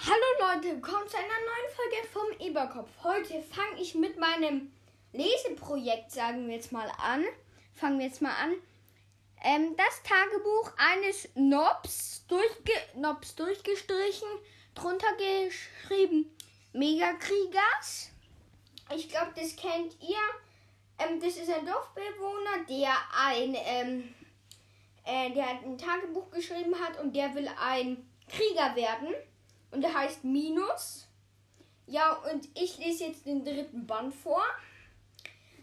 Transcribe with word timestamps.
Hallo 0.00 0.54
Leute, 0.54 0.76
willkommen 0.76 1.08
zu 1.08 1.16
einer 1.16 1.26
neuen 1.26 1.74
Folge 1.74 2.08
vom 2.12 2.46
Eberkopf. 2.46 2.88
Heute 3.02 3.42
fange 3.42 3.82
ich 3.82 3.96
mit 3.96 4.16
meinem 4.16 4.70
Leseprojekt, 5.12 6.12
sagen 6.12 6.46
wir 6.46 6.54
jetzt 6.54 6.70
mal 6.70 6.88
an. 6.98 7.24
Fangen 7.74 7.98
wir 7.98 8.06
jetzt 8.06 8.22
mal 8.22 8.30
an. 8.30 8.54
Ähm, 9.42 9.74
das 9.76 10.02
Tagebuch 10.04 10.70
eines 10.76 11.28
Nobs, 11.34 12.24
durchge 12.28 12.72
Nobs 12.94 13.34
durchgestrichen, 13.34 14.28
drunter 14.76 15.08
geschrieben 15.16 16.32
Megakriegers. 16.72 18.10
Ich 18.94 19.08
glaube, 19.08 19.32
das 19.34 19.56
kennt 19.56 20.00
ihr. 20.00 20.22
Ähm, 21.00 21.18
das 21.20 21.36
ist 21.36 21.50
ein 21.50 21.66
Dorfbewohner, 21.66 22.64
der 22.68 22.94
ein, 23.20 23.56
ähm, 23.66 24.14
äh, 25.04 25.32
der 25.32 25.48
ein 25.48 25.76
Tagebuch 25.76 26.30
geschrieben 26.30 26.78
hat 26.78 27.00
und 27.00 27.16
der 27.16 27.34
will 27.34 27.50
ein 27.60 28.08
Krieger 28.28 28.76
werden 28.76 29.12
und 29.70 29.82
der 29.82 29.94
heißt 29.94 30.24
Minus. 30.24 31.06
Ja, 31.86 32.12
und 32.30 32.48
ich 32.54 32.78
lese 32.78 33.04
jetzt 33.04 33.26
den 33.26 33.44
dritten 33.44 33.86
Band 33.86 34.14
vor. 34.14 34.42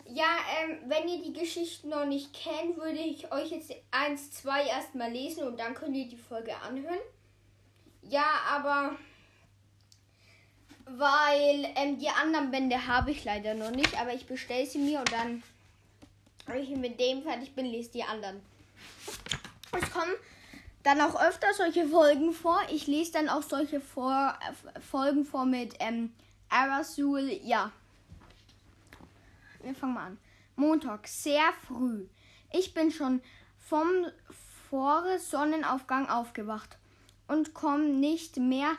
Ja, 0.08 0.38
ähm, 0.60 0.78
wenn 0.88 1.08
ihr 1.08 1.22
die 1.24 1.34
Geschichten 1.34 1.90
noch 1.90 2.06
nicht 2.06 2.34
kennt, 2.34 2.78
würde 2.78 3.00
ich 3.00 3.32
euch 3.32 3.52
jetzt 3.52 3.74
eins, 3.92 4.32
zwei 4.32 4.66
erstmal 4.66 5.12
lesen 5.12 5.44
und 5.44 5.60
dann 5.60 5.74
könnt 5.74 5.96
ihr 5.96 6.08
die 6.08 6.18
Folge 6.18 6.56
anhören. 6.58 7.00
Ja, 8.04 8.26
aber 8.50 8.96
weil 10.86 11.68
ähm, 11.76 11.98
die 11.98 12.10
anderen 12.10 12.52
Bände 12.52 12.88
habe 12.88 13.12
ich 13.12 13.24
leider 13.24 13.56
noch 13.56 13.72
nicht, 13.72 14.00
aber 14.00 14.14
ich 14.14 14.28
bestelle 14.28 14.68
sie 14.68 14.78
mir 14.78 15.00
und 15.00 15.12
dann, 15.12 15.44
wenn 16.46 16.62
ich 16.62 16.70
mit 16.70 17.00
dem 17.00 17.24
fertig 17.24 17.56
bin, 17.56 17.66
lese 17.66 17.92
die 17.92 18.04
anderen. 18.04 18.42
Es 19.72 19.92
kommen 19.92 20.14
dann 20.86 21.02
auch 21.02 21.20
öfter 21.20 21.48
solche 21.54 21.88
Folgen 21.88 22.32
vor. 22.32 22.60
Ich 22.72 22.86
lese 22.86 23.14
dann 23.14 23.28
auch 23.28 23.42
solche 23.42 23.82
vor, 23.82 24.38
äh, 24.76 24.80
Folgen 24.80 25.26
vor 25.26 25.46
mit 25.46 25.76
ähm, 25.80 26.14
Arasul. 26.48 27.32
Ja. 27.44 27.72
Wir 29.64 29.74
fangen 29.74 29.96
mal 29.96 30.06
an. 30.06 30.18
Montag, 30.56 31.08
sehr 31.08 31.52
früh. 31.68 32.06
Ich 32.54 32.74
bin 32.74 32.92
schon 32.92 33.22
vom 33.58 33.88
vor 34.70 35.04
Sonnenaufgang 35.20 36.08
aufgewacht 36.08 36.78
und 37.28 37.54
komme 37.54 37.86
nicht 37.86 38.38
mehr 38.38 38.78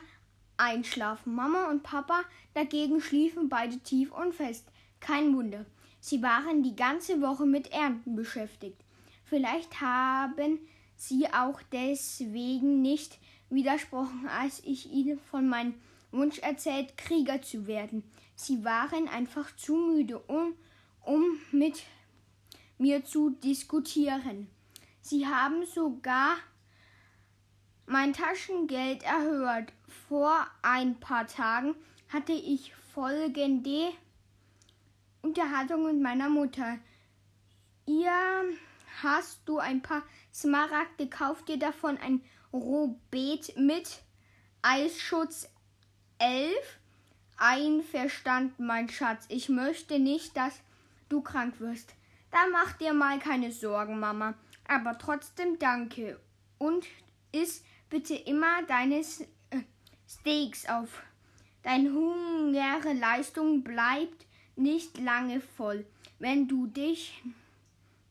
einschlafen. 0.55 1.35
Mama 1.35 1.69
und 1.69 1.83
Papa 1.83 2.21
dagegen 2.53 3.01
schliefen 3.01 3.49
beide 3.49 3.79
tief 3.79 4.11
und 4.13 4.33
fest. 4.33 4.65
Kein 5.01 5.35
Wunder. 5.35 5.65
Sie 5.99 6.23
waren 6.23 6.63
die 6.63 6.75
ganze 6.75 7.21
Woche 7.21 7.45
mit 7.45 7.71
Ernten 7.73 8.15
beschäftigt. 8.15 8.81
Vielleicht 9.25 9.81
haben 9.81 10.59
sie 10.97 11.27
auch 11.27 11.61
deswegen 11.71 12.81
nicht 12.81 13.19
widersprochen, 13.49 14.27
als 14.27 14.61
ich 14.65 14.91
ihnen 14.91 15.19
von 15.19 15.47
meinem 15.47 15.75
Wunsch 16.11 16.39
erzählt, 16.39 16.97
Krieger 16.97 17.41
zu 17.41 17.67
werden. 17.67 18.03
Sie 18.35 18.63
waren 18.63 19.07
einfach 19.07 19.55
zu 19.55 19.75
müde, 19.75 20.19
um, 20.19 20.53
um 21.01 21.23
mit 21.51 21.83
mir 22.77 23.05
zu 23.05 23.29
diskutieren. 23.29 24.47
Sie 25.01 25.25
haben 25.25 25.65
sogar 25.65 26.35
mein 27.85 28.13
Taschengeld 28.13 29.03
erhöht. 29.03 29.71
Vor 30.07 30.45
ein 30.61 30.99
paar 30.99 31.25
Tagen 31.27 31.75
hatte 32.09 32.33
ich 32.33 32.73
folgende 32.93 33.91
Unterhaltung 35.21 35.85
mit 35.85 36.01
meiner 36.01 36.29
Mutter. 36.29 36.77
Ihr 37.85 38.11
hast 39.03 39.41
du 39.45 39.59
ein 39.59 39.81
paar 39.81 40.03
Smaragde, 40.33 41.07
kauf 41.07 41.43
dir 41.45 41.57
davon 41.57 41.97
ein 41.97 42.21
Robet 42.53 43.57
mit 43.57 44.01
Eisschutz 44.61 45.49
11. 46.19 46.55
Einverstanden, 47.37 48.65
mein 48.65 48.89
Schatz. 48.89 49.25
Ich 49.29 49.49
möchte 49.49 49.99
nicht, 49.99 50.35
dass 50.35 50.59
du 51.09 51.21
krank 51.21 51.59
wirst. 51.59 51.93
Da 52.31 52.39
mach 52.51 52.73
dir 52.73 52.93
mal 52.93 53.19
keine 53.19 53.51
Sorgen, 53.51 53.99
Mama. 53.99 54.33
Aber 54.67 54.97
trotzdem 54.97 55.59
danke. 55.59 56.19
Und 56.57 56.85
iss 57.31 57.63
bitte 57.89 58.15
immer 58.15 58.63
deine 58.63 58.99
äh, 58.99 59.61
Steaks 60.09 60.67
auf. 60.67 61.03
Deine 61.63 61.91
hungere 61.91 62.93
Leistung 62.93 63.63
bleibt 63.63 64.25
nicht 64.55 64.97
lange 64.97 65.39
voll, 65.39 65.85
wenn 66.17 66.47
du 66.47 66.65
dich 66.65 67.21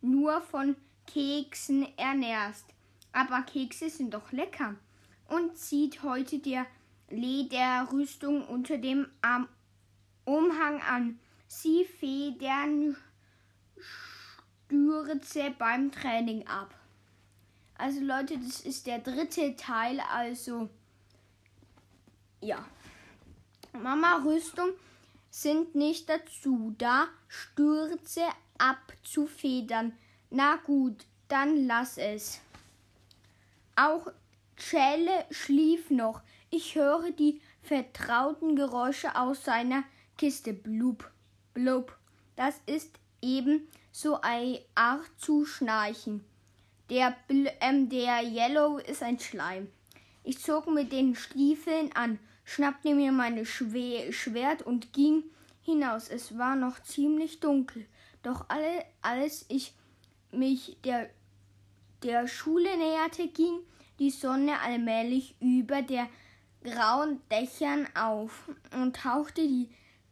nur 0.00 0.40
von 0.40 0.76
Keksen 1.06 1.86
ernährst. 1.96 2.66
Aber 3.12 3.42
Kekse 3.42 3.90
sind 3.90 4.14
doch 4.14 4.32
lecker. 4.32 4.74
Und 5.28 5.56
zieht 5.56 6.02
heute 6.02 6.38
der 6.38 6.66
Lederrüstung 7.10 8.46
unter 8.46 8.78
dem 8.78 9.08
Arm 9.22 9.48
Umhang 10.24 10.80
an. 10.82 11.18
Sie 11.48 11.84
federn 11.84 12.96
Stürze 14.66 15.54
beim 15.58 15.92
Training 15.92 16.46
ab. 16.46 16.74
Also 17.78 18.00
Leute, 18.00 18.38
das 18.38 18.60
ist 18.60 18.86
der 18.86 18.98
dritte 18.98 19.56
Teil. 19.56 20.00
Also 20.12 20.68
ja. 22.40 22.64
Mama 23.72 24.22
Rüstung 24.24 24.70
sind 25.30 25.74
nicht 25.74 26.08
dazu 26.08 26.74
da, 26.78 27.08
Stürze 27.28 28.22
abzufedern. 28.58 29.92
Na 30.30 30.56
gut, 30.56 31.04
dann 31.28 31.66
lass 31.66 31.98
es. 31.98 32.40
Auch 33.76 34.06
Celle 34.56 35.24
schlief 35.30 35.90
noch. 35.90 36.22
Ich 36.50 36.74
höre 36.74 37.10
die 37.10 37.40
vertrauten 37.62 38.56
Geräusche 38.56 39.16
aus 39.16 39.44
seiner 39.44 39.84
Kiste. 40.16 40.52
Blub, 40.52 41.10
blub. 41.54 41.96
Das 42.36 42.60
ist 42.66 42.98
eben 43.22 43.68
so 43.92 44.20
eine 44.20 44.60
Art 44.74 45.10
zu 45.18 45.44
schnarchen. 45.44 46.24
Der, 46.90 47.16
ähm, 47.60 47.88
der 47.88 48.22
Yellow 48.22 48.78
ist 48.78 49.02
ein 49.02 49.18
Schleim. 49.18 49.68
Ich 50.22 50.38
zog 50.38 50.66
mit 50.66 50.92
den 50.92 51.14
Stiefeln 51.14 51.92
an, 51.94 52.18
schnappte 52.44 52.94
mir 52.94 53.12
meine 53.12 53.46
Schwer 53.46 54.12
Schwert 54.12 54.62
und 54.62 54.92
ging 54.92 55.24
hinaus. 55.62 56.08
Es 56.08 56.38
war 56.38 56.56
noch 56.56 56.82
ziemlich 56.82 57.40
dunkel, 57.40 57.86
doch 58.22 58.46
alle, 58.48 58.84
als 59.02 59.44
ich 59.48 59.74
mich 60.36 60.76
der, 60.84 61.10
der 62.02 62.28
Schule 62.28 62.76
näherte, 62.76 63.28
ging 63.28 63.60
die 63.98 64.10
Sonne 64.10 64.60
allmählich 64.60 65.34
über 65.40 65.82
der 65.82 66.08
grauen 66.62 67.20
Dächern 67.30 67.86
auf 67.94 68.50
und 68.72 68.96
tauchte 68.96 69.42
die 69.42 69.68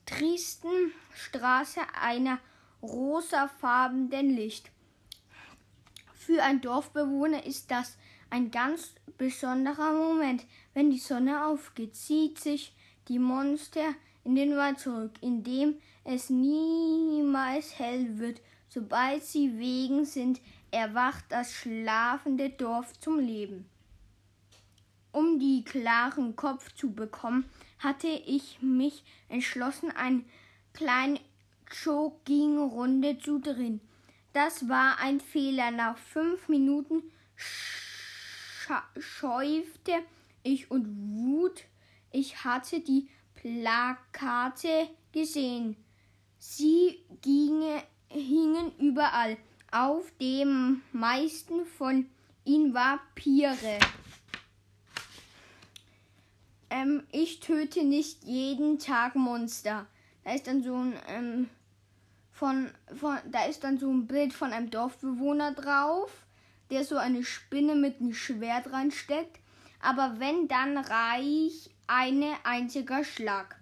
tristen 0.06 0.92
Straße 1.14 1.80
einer 2.00 2.38
rosafarbenen 2.82 4.30
Licht. 4.30 4.70
Für 6.14 6.42
ein 6.42 6.60
Dorfbewohner 6.60 7.44
ist 7.44 7.70
das 7.70 7.96
ein 8.30 8.50
ganz 8.50 8.94
besonderer 9.18 9.92
Moment. 9.92 10.44
Wenn 10.72 10.90
die 10.90 10.98
Sonne 10.98 11.46
aufgeht, 11.46 11.94
zieht 11.96 12.38
sich 12.38 12.74
die 13.08 13.18
Monster 13.18 13.94
in 14.24 14.34
den 14.34 14.56
Wald 14.56 14.80
zurück, 14.80 15.12
in 15.20 15.44
dem 15.44 15.78
es 16.04 16.30
niemals 16.30 17.78
hell 17.78 18.18
wird 18.18 18.40
Sobald 18.74 19.22
sie 19.22 19.56
wegen 19.56 20.04
sind, 20.04 20.40
erwacht 20.72 21.26
das 21.28 21.54
schlafende 21.54 22.50
Dorf 22.50 22.98
zum 22.98 23.20
Leben. 23.20 23.70
Um 25.12 25.38
die 25.38 25.62
klaren 25.62 26.34
Kopf 26.34 26.74
zu 26.74 26.92
bekommen, 26.92 27.48
hatte 27.78 28.08
ich 28.08 28.60
mich 28.62 29.04
entschlossen, 29.28 29.92
eine 29.92 30.24
kleine 30.72 31.20
Jogging-Runde 31.84 33.20
zu 33.20 33.38
drehen. 33.38 33.80
Das 34.32 34.68
war 34.68 34.98
ein 34.98 35.20
Fehler. 35.20 35.70
Nach 35.70 35.96
fünf 35.96 36.48
Minuten 36.48 37.04
schäufte 38.98 39.92
ich 40.42 40.68
und 40.72 40.88
Wut. 41.14 41.62
Ich 42.10 42.42
hatte 42.42 42.80
die 42.80 43.08
Plakate 43.36 44.88
gesehen. 45.12 45.76
Sie 46.38 46.98
gingen 47.22 47.80
hingen 48.14 48.72
überall. 48.78 49.36
Auf 49.70 50.10
dem 50.20 50.82
meisten 50.92 51.66
von 51.66 52.06
ihnen 52.44 52.74
war 52.74 53.00
Pire. 53.14 53.78
Ähm, 56.70 57.02
ich 57.10 57.40
töte 57.40 57.84
nicht 57.84 58.24
jeden 58.24 58.78
Tag 58.78 59.16
Monster. 59.16 59.86
Da 60.22 60.32
ist 60.32 60.46
dann 60.46 60.62
so 60.62 60.74
ein 60.74 60.94
ähm, 61.08 61.48
von, 62.30 62.70
von 62.96 63.16
da 63.30 63.44
ist 63.44 63.62
dann 63.62 63.78
so 63.78 63.90
ein 63.90 64.06
Bild 64.06 64.32
von 64.32 64.52
einem 64.52 64.70
Dorfbewohner 64.70 65.52
drauf, 65.52 66.10
der 66.70 66.84
so 66.84 66.96
eine 66.96 67.22
Spinne 67.22 67.76
mit 67.76 68.00
einem 68.00 68.12
Schwert 68.12 68.72
reinsteckt. 68.72 69.38
Aber 69.80 70.16
wenn 70.18 70.48
dann 70.48 70.78
reicht 70.78 71.70
eine 71.86 72.32
einziger 72.44 73.04
Schlag. 73.04 73.60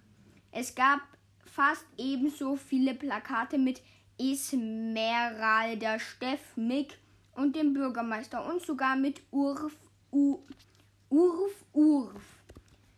Es 0.53 0.75
gab 0.75 1.01
fast 1.45 1.85
ebenso 1.99 2.57
viele 2.57 2.95
Plakate 2.95 3.59
mit 3.59 3.83
Esmeralda, 4.31 5.99
Steff, 5.99 6.57
Mick 6.57 6.99
und 7.35 7.57
dem 7.57 7.75
Bürgermeister 7.75 8.47
und 8.47 8.63
sogar 8.63 8.95
mit 8.95 9.21
Urf, 9.31 9.77
Urf, 10.11 11.65
Urf. 11.73 12.23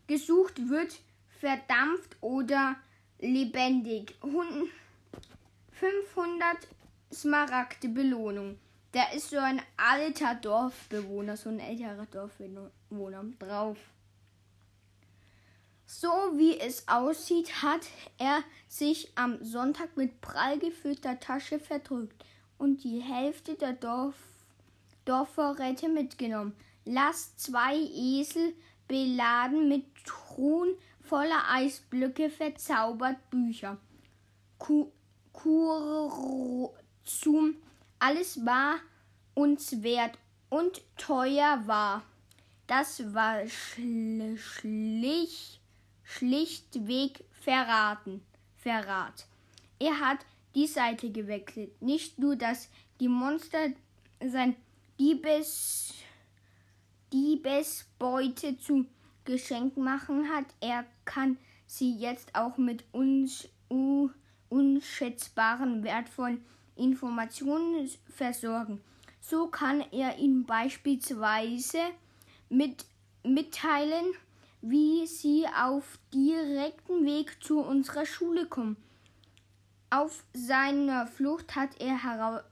gesucht 0.06 0.69
wird, 0.69 1.00
verdampft 1.41 2.17
oder 2.21 2.76
lebendig. 3.21 4.15
500 5.73 6.56
Smaragde 7.12 7.88
Belohnung. 7.88 8.59
Da 8.93 9.05
ist 9.12 9.31
so 9.31 9.38
ein 9.38 9.62
alter 9.77 10.35
Dorfbewohner, 10.35 11.37
so 11.37 11.49
ein 11.49 11.59
älterer 11.59 12.06
Dorfbewohner 12.06 13.25
drauf. 13.38 13.79
So 16.00 16.08
wie 16.35 16.58
es 16.58 16.88
aussieht, 16.88 17.62
hat 17.62 17.82
er 18.19 18.43
sich 18.67 19.12
am 19.14 19.44
Sonntag 19.44 19.96
mit 19.96 20.20
prall 20.20 20.58
gefüllter 20.58 21.20
Tasche 21.20 21.61
verdrückt 21.61 22.25
und 22.58 22.82
die 22.82 22.99
Hälfte 22.99 23.55
der 23.55 23.75
Dorf 23.75 24.17
Dorfvorräte 25.05 25.88
mitgenommen. 25.88 26.56
Lasst 26.85 27.38
zwei 27.38 27.76
Esel 27.76 28.55
beladen 28.88 29.69
mit 29.69 29.85
Truhen 30.05 30.75
voller 31.00 31.49
Eisblöcke 31.49 32.29
verzaubert 32.29 33.31
Bücher. 33.31 33.79
Kurzum, 35.32 36.75
alles 38.00 38.44
war 38.44 38.81
uns 39.35 39.81
wert 39.85 40.19
und 40.50 40.82
teuer 40.96 41.62
war. 41.67 42.02
Das 42.67 43.14
war 43.14 43.46
schlicht 43.46 45.61
schlichtweg 46.05 47.25
verraten, 47.33 48.23
Verrat. 48.56 49.27
Er 49.79 50.01
hat 50.01 50.19
die 50.55 50.67
Seite 50.67 51.11
gewechselt. 51.11 51.83
Nicht 51.83 52.19
nur, 52.19 52.37
dass 52.37 52.71
die 53.01 53.09
Monster 53.09 53.73
sein 54.25 54.56
Diebes, 54.99 55.93
Diebesbeute 57.12 58.56
zu 58.59 58.87
Geschenk 59.25 59.77
machen 59.77 60.29
hat, 60.29 60.47
er 60.61 60.85
kann 61.05 61.37
sie 61.67 61.95
jetzt 61.97 62.35
auch 62.35 62.56
mit 62.56 62.85
uns 62.93 63.49
uh, 63.71 64.09
unschätzbaren, 64.49 65.83
wertvollen 65.83 66.45
Informationen 66.77 67.91
versorgen. 68.09 68.81
So 69.21 69.49
kann 69.49 69.81
er 69.93 70.19
ihnen 70.19 70.45
beispielsweise 70.45 71.79
mit, 72.49 72.85
mitteilen, 73.23 74.05
wie 74.66 75.06
sie 75.06 75.44
auf 75.46 75.99
direktem 76.14 77.05
Weg 77.05 77.37
zu 77.44 77.61
unserer 77.61 78.06
Schule 78.06 78.46
kommen. 78.46 78.78
Auf 79.90 80.25
seiner 80.32 81.06
Flucht 81.06 81.55
hat 81.55 81.78
er 81.81 82.02
ha 82.02 82.43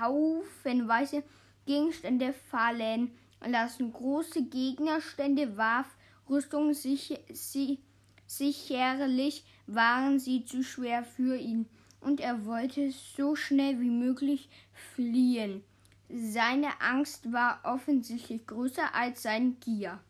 haufenweise 0.00 1.22
Gegenstände 1.66 2.32
fallen 2.32 3.12
lassen. 3.46 3.92
Große 3.92 4.42
Gegnerstände 4.42 5.56
warf 5.56 5.86
Rüstung 6.28 6.74
sich, 6.74 7.16
sie, 7.32 7.78
sicherlich 8.26 9.44
waren 9.68 10.18
sie 10.18 10.44
zu 10.44 10.64
schwer 10.64 11.04
für 11.04 11.36
ihn 11.36 11.66
und 12.00 12.20
er 12.20 12.44
wollte 12.44 12.90
so 12.90 13.36
schnell 13.36 13.80
wie 13.80 13.90
möglich 13.90 14.48
fliehen. 14.72 15.62
Seine 16.08 16.80
Angst 16.80 17.32
war 17.32 17.60
offensichtlich 17.62 18.46
größer 18.48 18.94
als 18.94 19.22
sein 19.22 19.58
Gier. 19.60 20.00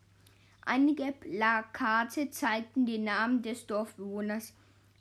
Einige 0.68 1.12
Plakate 1.12 2.28
zeigten 2.28 2.84
den 2.84 3.04
Namen 3.04 3.40
des 3.40 3.66
Dorfbewohners, 3.66 4.52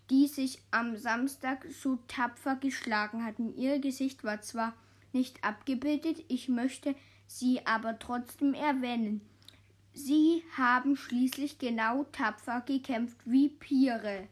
die 0.10 0.28
sich 0.28 0.60
am 0.72 0.96
Samstag 0.96 1.66
so 1.70 2.00
tapfer 2.08 2.56
geschlagen 2.56 3.26
hatten. 3.26 3.54
Ihr 3.54 3.80
Gesicht 3.80 4.24
war 4.24 4.42
zwar 4.42 4.74
nicht 5.12 5.44
abgebildet, 5.44 6.24
ich 6.30 6.48
möchte 6.48 6.96
sie 7.28 7.66
aber 7.66 8.00
trotzdem 8.00 8.54
erwähnen. 8.54 9.20
Sie 9.94 10.42
haben 10.56 10.96
schließlich 10.96 11.60
genau 11.60 12.06
tapfer 12.14 12.62
gekämpft 12.62 13.18
wie 13.26 13.50
Piere. 13.50 14.30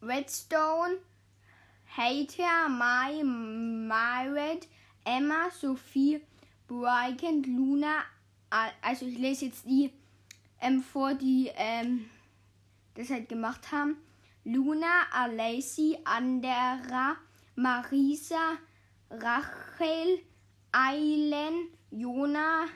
Redstone 0.00 0.98
Hater, 1.94 2.70
Mai, 2.70 3.22
Myred, 3.22 4.66
Emma, 5.04 5.50
Sophie, 5.50 6.22
Bryant, 6.66 7.46
Luna. 7.46 8.02
Also 8.80 9.06
ich 9.06 9.18
lese 9.18 9.46
jetzt 9.46 9.66
die 9.66 9.92
ähm, 10.60 10.82
vor, 10.82 11.12
die 11.12 11.50
ähm, 11.54 12.06
das 12.94 13.10
halt 13.10 13.28
gemacht 13.28 13.70
haben. 13.72 13.96
Luna, 14.44 15.02
Alessi, 15.12 15.98
Andera, 16.04 17.16
Marisa, 17.56 18.56
Rachel, 19.10 20.20
Eilen, 20.72 21.68
Jona, 21.90 22.68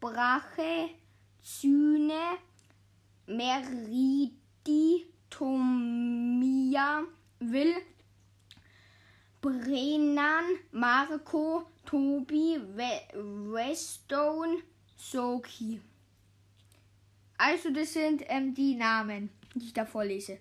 Brache, 0.00 0.88
Zyne, 1.42 2.38
Meridi, 3.26 5.06
Tomia, 5.28 7.02
Will, 7.40 7.74
Brennan, 9.44 10.56
Marco, 10.72 11.66
Tobi, 11.84 12.58
Westone, 13.52 14.62
Soki. 14.96 15.82
Also 17.36 17.70
das 17.70 17.92
sind 17.92 18.22
ähm, 18.28 18.54
die 18.54 18.74
Namen, 18.74 19.28
die 19.54 19.66
ich 19.66 19.74
da 19.74 19.84
vorlese. 19.84 20.38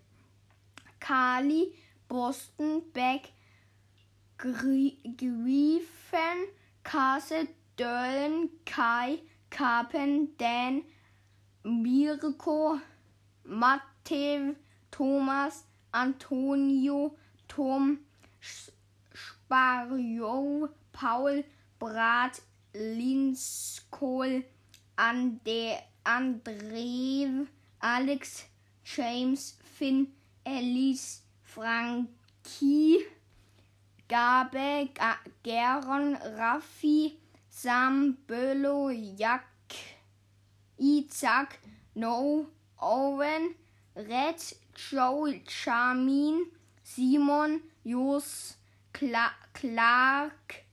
Kali, 1.01 1.73
Boston, 2.07 2.81
Beck, 2.93 3.33
Griefen, 4.37 5.81
Kase, 6.83 7.49
Döllen, 7.77 8.51
Kai, 8.63 9.19
Kapen, 9.49 10.37
Dan, 10.37 10.83
Mirko, 11.63 12.79
Matthew, 13.43 14.55
Thomas, 14.91 15.65
Antonio, 15.91 17.17
Tom, 17.49 17.99
Barrio, 19.47 20.69
Paul, 20.91 21.43
Brat, 21.79 22.41
Linskohl, 22.73 24.43
Ande, 24.97 25.77
Andre, 26.05 27.45
Alex, 27.81 28.45
James, 28.83 29.57
Finn, 29.63 30.07
Alice, 30.45 31.21
Frankie, 31.43 32.99
Gabe, 34.07 34.89
Ga 34.93 35.17
Geron, 35.43 36.17
Raffi, 36.37 37.13
Sam, 37.49 38.17
Bölo, 38.27 38.91
Jack, 39.17 39.45
Isaac, 40.79 41.59
No, 41.95 42.47
Owen, 42.81 43.55
Red, 43.95 44.41
Joe, 44.75 45.33
Charmin, 45.47 46.45
Simon, 46.83 47.61
Jos, 47.85 48.55
Clark, 48.93 50.63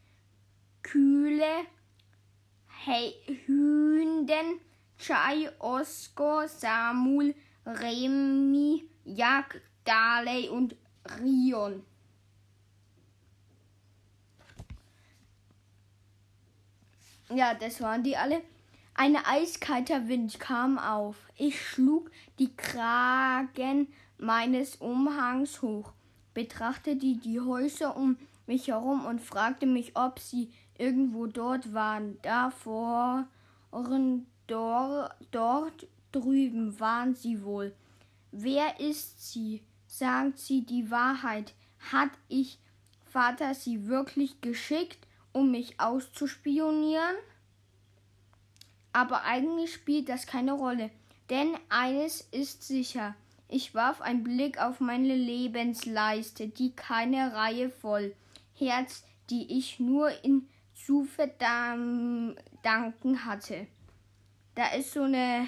Kühle, 0.82 1.66
hey, 2.84 3.14
Hünden, 3.46 4.60
Chai, 4.98 5.50
Oskar, 5.58 6.46
Samuel, 6.46 7.34
Remi, 7.64 8.84
Jak, 9.04 9.62
Darley 9.84 10.48
und 10.48 10.76
Rion. 11.18 11.82
Ja, 17.30 17.54
das 17.54 17.80
waren 17.80 18.02
die 18.02 18.16
alle. 18.16 18.42
Ein 18.94 19.16
eiskalter 19.16 20.08
Wind 20.08 20.38
kam 20.38 20.78
auf. 20.78 21.16
Ich 21.36 21.60
schlug 21.60 22.10
die 22.38 22.54
Kragen 22.54 23.88
meines 24.18 24.76
Umhangs 24.76 25.62
hoch 25.62 25.94
betrachtete 26.34 27.16
die 27.16 27.40
Häuser 27.40 27.96
um 27.96 28.16
mich 28.46 28.68
herum 28.68 29.06
und 29.06 29.20
fragte 29.20 29.66
mich, 29.66 29.96
ob 29.96 30.18
sie 30.18 30.50
irgendwo 30.78 31.26
dort 31.26 31.72
waren. 31.72 32.18
Da 32.22 32.50
vorn, 32.50 33.26
dor, 34.46 35.14
dort 35.30 35.87
drüben 36.12 36.78
waren 36.80 37.14
sie 37.14 37.44
wohl. 37.44 37.75
Wer 38.32 38.80
ist 38.80 39.32
sie? 39.32 39.62
Sagt 39.87 40.38
sie 40.38 40.64
die 40.64 40.90
Wahrheit? 40.90 41.54
Hat 41.92 42.10
ich 42.28 42.58
Vater 43.04 43.54
sie 43.54 43.87
wirklich 43.87 44.40
geschickt, 44.40 45.06
um 45.32 45.50
mich 45.50 45.80
auszuspionieren? 45.80 47.16
Aber 48.92 49.22
eigentlich 49.25 49.72
spielt 49.72 50.08
das 50.08 50.26
keine 50.26 50.52
Rolle, 50.52 50.90
denn 51.28 51.56
eines 51.68 52.22
ist 52.32 52.64
sicher, 52.64 53.14
ich 53.50 53.75
warf 53.75 54.00
einen 54.00 54.25
Blick 54.25 54.61
auf 54.61 54.80
meine 54.80 55.14
Lebensleiste, 55.14 56.49
die 56.49 56.75
keine 56.75 57.35
Reihe 57.35 57.71
voll 57.71 58.14
Herz, 58.54 59.04
die 59.28 59.59
ich 59.59 59.80
nur 59.80 60.11
in 60.25 60.49
zu 60.75 61.04
verdanken 61.04 62.37
hatte. 63.25 63.66
Da 64.54 64.69
ist 64.73 64.92
so 64.92 65.02
eine 65.02 65.47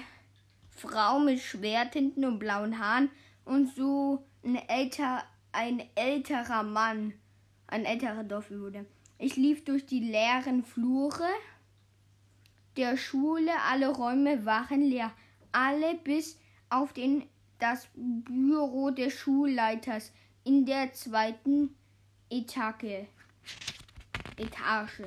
Frau 0.69 1.19
mit 1.19 1.39
Schwert 1.39 1.93
hinten 1.93 2.25
und 2.25 2.39
blauen 2.39 2.79
Haaren 2.79 3.09
und 3.45 3.73
so 3.75 4.25
ein, 4.43 4.55
älter, 4.55 5.23
ein 5.51 5.83
älterer 5.95 6.63
Mann, 6.63 7.13
ein 7.67 7.85
älterer 7.85 8.23
Dorfbewohner. 8.23 8.85
Ich 9.17 9.35
lief 9.35 9.63
durch 9.63 9.85
die 9.85 9.99
leeren 9.99 10.63
Flure 10.63 11.29
der 12.77 12.97
Schule, 12.97 13.51
alle 13.69 13.89
Räume 13.89 14.45
waren 14.45 14.81
leer, 14.81 15.11
alle 15.51 15.95
bis 15.95 16.39
auf 16.69 16.93
den, 16.93 17.23
das 17.59 17.87
Büro 17.95 18.89
des 18.89 19.13
Schulleiters 19.13 20.11
in 20.43 20.65
der 20.65 20.93
zweiten 20.93 21.75
Etage. 22.29 23.07
Etage. 24.37 25.03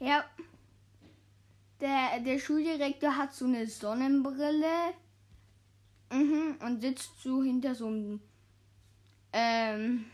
Ja, 0.00 0.24
der, 1.80 2.20
der 2.20 2.38
Schuldirektor 2.38 3.16
hat 3.16 3.34
so 3.34 3.46
eine 3.46 3.66
Sonnenbrille 3.66 4.94
mhm, 6.12 6.56
und 6.60 6.80
sitzt 6.80 7.22
so 7.22 7.42
hinter 7.42 7.74
so 7.74 7.86
einem 7.86 8.20
ähm, 9.32 10.04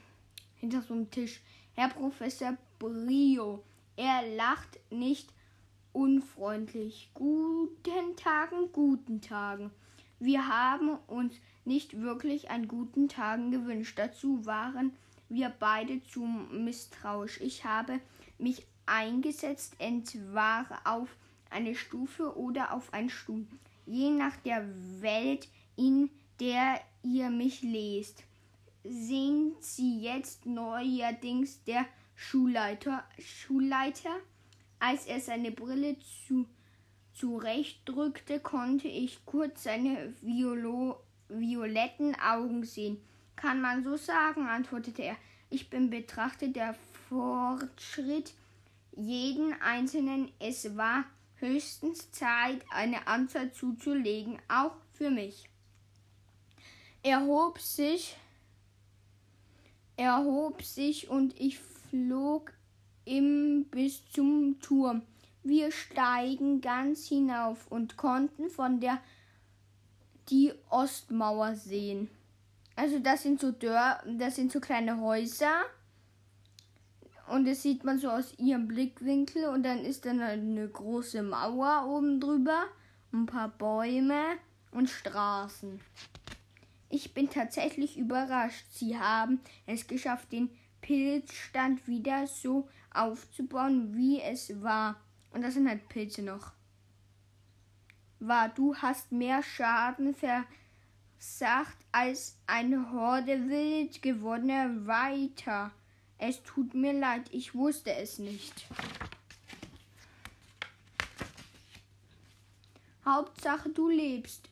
hinter 0.57 0.83
so 0.83 0.95
einem 0.95 1.11
Tisch. 1.11 1.41
Herr 1.75 1.89
Professor 1.89 2.57
Brio, 2.79 3.62
er 3.97 4.27
lacht 4.37 4.79
nicht 4.91 5.29
unfreundlich. 5.92 7.11
Guten 7.14 8.16
Tagen, 8.16 8.73
guten 8.73 9.20
Tagen. 9.20 9.70
Wir 10.18 10.49
haben 10.49 10.99
uns 11.06 11.35
nicht 11.64 12.00
wirklich 12.00 12.50
einen 12.50 12.68
guten 12.68 13.09
Tagen 13.09 13.50
gewünscht. 13.50 13.99
Dazu 13.99 14.44
waren 14.44 14.92
wir 15.28 15.49
beide 15.49 16.02
zu 16.02 16.20
misstrauisch. 16.25 17.40
Ich 17.40 17.64
habe 17.64 18.00
mich 18.38 18.66
eingesetzt, 18.87 19.76
entweder 19.78 20.66
auf 20.85 21.16
eine 21.49 21.75
Stufe 21.75 22.37
oder 22.37 22.75
auf 22.75 22.92
einen 22.92 23.11
Stuhl, 23.11 23.47
je 23.87 24.11
nach 24.11 24.37
der 24.37 24.68
Welt, 25.00 25.49
in 25.76 26.11
der 26.38 26.80
ihr 27.02 27.30
mich 27.30 27.62
lest. 27.62 28.25
Sind 28.85 29.62
Sie 29.62 30.00
jetzt 30.00 30.47
neuerdings 30.47 31.62
der 31.64 31.87
Schulleiter? 32.14 33.04
Schulleiter? 33.18 34.16
Als 34.80 35.06
er 35.06 35.20
seine 35.20 35.52
Brille 35.52 35.96
zu, 36.26 36.46
zurechtdrückte, 37.12 38.40
konnte 38.40 38.88
ich 38.88 39.25
kurz 39.26 39.62
seine 39.62 40.14
Violo, 40.22 40.96
violetten 41.28 42.16
Augen 42.18 42.64
sehen. 42.64 42.99
Kann 43.37 43.60
man 43.60 43.84
so 43.84 43.96
sagen, 43.96 44.46
antwortete 44.46 45.02
er. 45.02 45.16
Ich 45.50 45.70
bin 45.70 45.90
betrachtet 45.90 46.56
der 46.56 46.75
Fortschritt 47.08 48.32
jeden 48.96 49.52
Einzelnen. 49.60 50.32
Es 50.38 50.76
war 50.76 51.04
höchstens 51.37 52.10
Zeit, 52.10 52.64
eine 52.70 53.06
Anzahl 53.06 53.52
zuzulegen, 53.52 54.38
auch 54.49 54.76
für 54.94 55.10
mich. 55.10 55.49
Er 57.02 57.25
hob 57.25 57.58
sich, 57.58 58.16
erhob 59.96 60.62
sich 60.62 61.08
und 61.08 61.38
ich 61.38 61.58
flog 61.58 62.52
im 63.04 63.66
bis 63.71 64.09
zum 64.11 64.61
Turm. 64.61 65.02
Wir 65.42 65.73
steigen 65.73 66.61
ganz 66.61 67.07
hinauf 67.07 67.66
und 67.71 67.97
konnten 67.97 68.50
von 68.50 68.80
der 68.80 69.00
die 70.28 70.52
Ostmauer 70.69 71.54
sehen. 71.54 72.09
Also 72.76 72.99
das 72.99 73.23
sind 73.23 73.40
so 73.40 73.50
Dörr, 73.50 74.02
das 74.07 74.37
sind 74.37 74.52
so 74.52 74.61
kleine 74.61 75.00
Häuser 75.00 75.64
und 77.28 77.47
das 77.47 77.62
sieht 77.62 77.85
man 77.85 77.99
so 77.99 78.11
aus 78.11 78.38
ihrem 78.38 78.69
Blickwinkel 78.69 79.47
und 79.47 79.62
dann 79.62 79.85
ist 79.85 80.04
dann 80.07 80.21
eine 80.21 80.69
große 80.69 81.23
Mauer 81.23 81.87
oben 81.87 82.21
drüber, 82.21 82.64
ein 83.12 83.26
paar 83.26 83.49
Bäume 83.49 84.23
und 84.73 84.88
Straßen. 84.88 85.80
Ich 86.88 87.14
bin 87.14 87.30
tatsächlich 87.30 87.97
überrascht. 87.97 88.66
Sie 88.71 88.99
haben 88.99 89.40
es 89.66 89.87
geschafft, 89.87 90.33
den 90.33 90.50
Pilzstand 90.80 91.87
wieder 91.87 92.26
so 92.26 92.69
aufzubauen, 92.92 93.97
wie 93.97 94.20
es 94.20 94.62
war. 94.62 95.00
Und 95.32 95.42
das 95.42 95.54
sind 95.54 95.68
halt 95.68 95.88
Pilze 95.88 96.23
noch. 96.23 96.52
War, 98.18 98.49
du 98.49 98.75
hast 98.76 99.12
mehr 99.12 99.42
Schaden 99.42 100.14
versacht 100.14 101.78
als 101.92 102.37
eine 102.47 102.92
Horde 102.92 103.49
wild 103.49 104.02
gewordener 104.02 104.87
Weiter. 104.87 105.70
Es 106.18 106.42
tut 106.42 106.75
mir 106.75 106.92
leid, 106.92 107.28
ich 107.32 107.54
wusste 107.54 107.94
es 107.94 108.18
nicht. 108.18 108.66
Hauptsache, 113.04 113.70
du 113.70 113.88
lebst. 113.88 114.49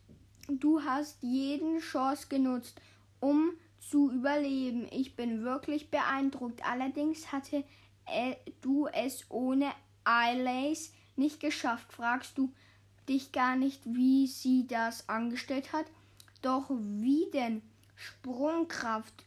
Du 0.48 0.82
hast 0.82 1.22
jeden 1.22 1.78
Chance 1.80 2.28
genutzt, 2.28 2.80
um 3.20 3.52
zu 3.78 4.10
überleben. 4.10 4.86
Ich 4.90 5.14
bin 5.14 5.44
wirklich 5.44 5.90
beeindruckt. 5.90 6.64
Allerdings 6.64 7.30
hatte 7.32 7.64
du 8.60 8.86
es 8.88 9.24
ohne 9.30 9.72
Eilays 10.04 10.92
nicht 11.16 11.40
geschafft. 11.40 11.92
Fragst 11.92 12.38
du 12.38 12.52
dich 13.08 13.32
gar 13.32 13.56
nicht, 13.56 13.80
wie 13.84 14.26
sie 14.26 14.66
das 14.66 15.08
angestellt 15.08 15.72
hat? 15.72 15.86
Doch 16.42 16.68
wie 16.70 17.30
denn? 17.32 17.62
Sprungkraft 17.94 19.24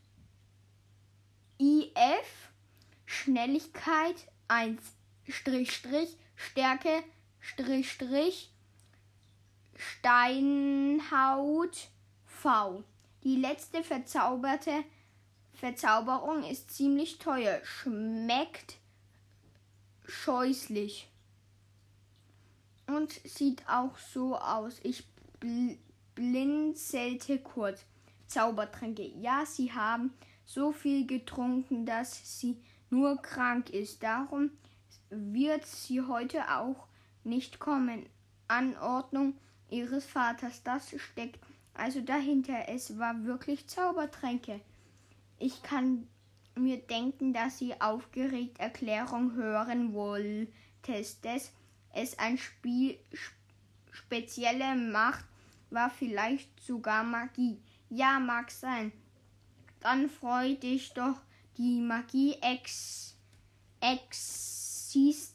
IF, 1.60 2.50
Schnelligkeit 3.06 4.16
1, 4.48 4.82
Strich, 5.28 5.76
Strich, 5.76 6.18
Stärke, 6.36 7.04
Strich, 7.40 7.92
Strich, 7.92 8.52
Steinhaut 9.76 11.90
V. 12.26 12.84
Die 13.24 13.36
letzte 13.36 13.84
verzauberte 13.84 14.84
Verzauberung 15.62 16.44
ist 16.44 16.72
ziemlich 16.72 17.20
teuer, 17.20 17.62
schmeckt 17.64 18.80
scheußlich 20.04 21.08
und 22.88 23.12
sieht 23.12 23.70
auch 23.70 23.96
so 24.00 24.36
aus. 24.36 24.80
Ich 24.82 25.06
bl 25.40 25.78
blinzelte 26.16 27.38
kurz. 27.38 27.86
Zaubertränke. 28.26 29.04
Ja, 29.04 29.46
sie 29.46 29.72
haben 29.72 30.12
so 30.46 30.72
viel 30.72 31.06
getrunken, 31.06 31.86
dass 31.86 32.40
sie 32.40 32.60
nur 32.90 33.22
krank 33.22 33.70
ist. 33.70 34.02
Darum 34.02 34.50
wird 35.12 35.68
sie 35.68 36.02
heute 36.02 36.58
auch 36.58 36.88
nicht 37.24 37.60
kommen. 37.60 38.08
Anordnung 38.48 39.38
ihres 39.70 40.06
Vaters. 40.06 40.64
Das 40.64 40.90
steckt 40.98 41.40
also 41.76 42.02
dahinter. 42.02 42.68
Es 42.68 42.98
war 42.98 43.26
wirklich 43.26 43.68
Zaubertränke. 43.68 44.60
Ich 45.42 45.64
kann 45.64 46.08
mir 46.56 46.78
denken, 46.78 47.34
dass 47.34 47.58
sie 47.58 47.80
aufgeregt 47.82 48.60
Erklärung 48.60 49.34
hören 49.34 49.94
wolltest. 49.94 51.26
Dass 51.26 51.52
es 51.94 52.20
ein 52.20 52.38
Spiel 52.38 53.00
spezielle 53.92 54.76
Macht 54.76 55.26
war, 55.72 55.90
vielleicht 55.90 56.60
sogar 56.62 57.04
Magie. 57.04 57.60
Ja, 57.90 58.20
mag 58.20 58.52
sein. 58.52 58.92
Dann 59.80 60.10
freut 60.10 60.62
dich 60.62 60.94
doch, 60.94 61.20
die 61.58 61.82
Magie 61.82 62.36
ex 62.42 63.16
existiert 63.82 65.26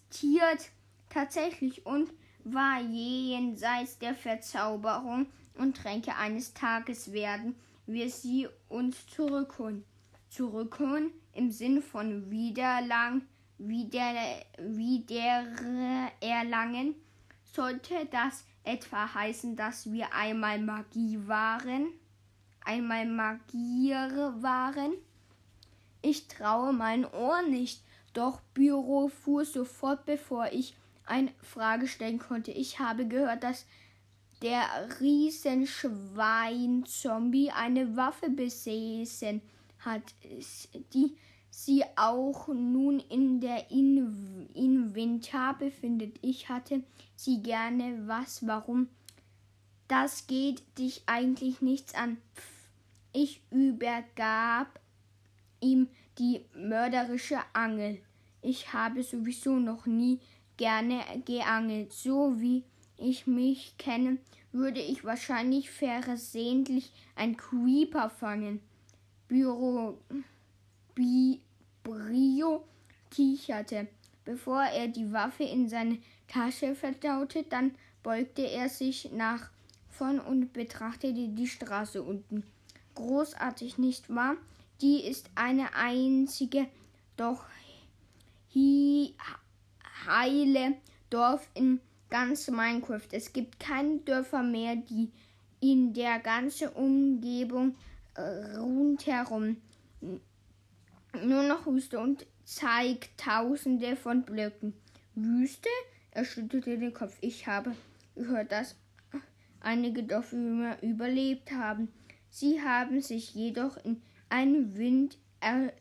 tatsächlich 1.11 1.85
und 1.85 2.13
war 2.45 2.81
jenseits 2.81 3.99
der 3.99 4.15
Verzauberung 4.15 5.27
und 5.55 5.77
Tränke 5.77 6.15
eines 6.15 6.55
Tages 6.55 7.13
werden 7.13 7.57
wir 7.87 8.09
sie 8.09 8.47
uns 8.69 9.05
zurückholen. 9.09 9.85
Zurückholen 10.37 11.11
im 11.33 11.50
Sinn 11.50 11.81
von 11.81 12.31
wiederlang, 12.31 13.23
wieder, 13.57 14.12
wieder 14.59 15.47
erlangen. 16.21 16.95
Sollte 17.55 18.07
das 18.11 18.45
etwa 18.62 19.14
heißen, 19.14 19.57
dass 19.57 19.90
wir 19.90 20.12
einmal 20.12 20.59
Magie 20.59 21.19
waren? 21.26 21.87
Einmal 22.62 23.07
Magier 23.07 24.35
waren? 24.40 24.93
Ich 26.02 26.28
traue 26.28 26.75
mein 26.75 27.07
Ohr 27.07 27.40
nicht, 27.40 27.83
doch 28.12 28.43
Büro 28.52 29.09
fuhr 29.09 29.47
sofort, 29.47 30.05
bevor 30.05 30.52
ich 30.52 30.76
eine 31.07 31.33
Frage 31.40 31.88
stellen 31.88 32.19
konnte. 32.19 32.50
Ich 32.50 32.78
habe 32.78 33.09
gehört, 33.09 33.43
dass 33.43 33.64
der 34.43 34.64
Riesenschwein-Zombie 35.00 37.52
eine 37.52 37.97
Waffe 37.97 38.28
besessen 38.28 39.40
hat, 39.87 40.02
die 40.93 41.16
sie 41.50 41.85
auch 41.97 42.49
nun 42.49 43.00
in 43.00 43.40
der 43.40 43.71
in 43.71 44.47
Inventar 44.52 45.57
befindet. 45.59 46.19
Ich 46.21 46.50
hatte 46.50 46.83
sie 47.16 47.43
gerne. 47.43 48.07
Was? 48.07 48.47
Warum? 48.47 48.88
Das 49.88 50.26
geht 50.26 50.62
dich 50.78 51.02
eigentlich 51.07 51.62
nichts 51.62 51.95
an. 51.95 52.19
Pff. 52.35 52.57
Ich 53.14 53.40
übergab 53.50 54.78
ihm 55.61 55.88
die 56.19 56.45
mörderische 56.55 57.38
Angel. 57.55 57.99
Ich 58.43 58.75
habe 58.75 59.02
sowieso 59.02 59.57
noch 59.57 59.87
nie 59.87 60.21
gerne 60.59 61.00
geangelt. 61.25 61.95
So 61.95 62.38
wie 62.40 62.64
ich 62.99 63.26
mich 63.26 63.78
kenne, 63.78 64.19
würde 64.52 64.81
ich 64.81 65.05
wahrscheinlich 65.05 65.71
versehentlich 65.71 66.93
ein 67.14 67.38
Creeper 67.38 68.11
fangen. 68.11 68.61
Büro 69.28 69.99
Bi 70.95 71.40
Brio 71.83 72.64
kicherte. 73.11 73.88
Bevor 74.25 74.62
er 74.62 74.88
die 74.88 75.12
Waffe 75.12 75.45
in 75.45 75.68
seine 75.68 75.99
Tasche 76.28 76.75
verdaute, 76.75 77.45
dann 77.45 77.75
beugte 78.02 78.42
er 78.42 78.68
sich 78.68 79.12
nach 79.12 79.50
vorn 79.88 80.18
und 80.21 80.52
betrachtete 80.52 81.28
die 81.28 81.47
Straße 81.47 82.02
unten. 82.02 82.42
Großartig, 82.95 83.78
nicht 83.78 84.12
wahr? 84.12 84.37
Die 84.80 85.04
ist 85.04 85.30
eine 85.35 85.75
einzige, 85.75 86.66
doch 87.16 87.45
heile 90.06 90.75
Dorf 91.11 91.49
in 91.54 91.80
ganz 92.09 92.49
Minecraft. 92.49 93.09
Es 93.12 93.33
gibt 93.33 93.61
keine 93.61 93.99
Dörfer 93.99 94.42
mehr, 94.42 94.76
die 94.76 95.11
in 95.61 95.92
der 95.92 96.18
ganzen 96.21 96.68
Umgebung 96.68 97.75
rundherum 98.18 99.56
nur 100.00 101.42
noch 101.42 101.66
Wüste 101.66 101.99
und 101.99 102.26
zeigt 102.44 103.18
tausende 103.18 103.96
von 103.96 104.23
Blöcken. 104.25 104.75
Wüste? 105.14 105.68
Er 106.11 106.25
schüttelte 106.25 106.78
den 106.78 106.94
Kopf. 106.94 107.16
Ich 107.20 107.46
habe 107.46 107.75
gehört, 108.14 108.52
dass 108.52 108.76
einige 109.61 110.02
Dorfbewohner 110.02 110.82
überlebt 110.82 111.52
haben. 111.52 111.92
Sie 112.30 112.62
haben 112.62 113.00
sich 113.00 113.35
jedoch 113.35 113.76
in 113.85 114.02
einem 114.28 114.76
Wind 114.76 115.18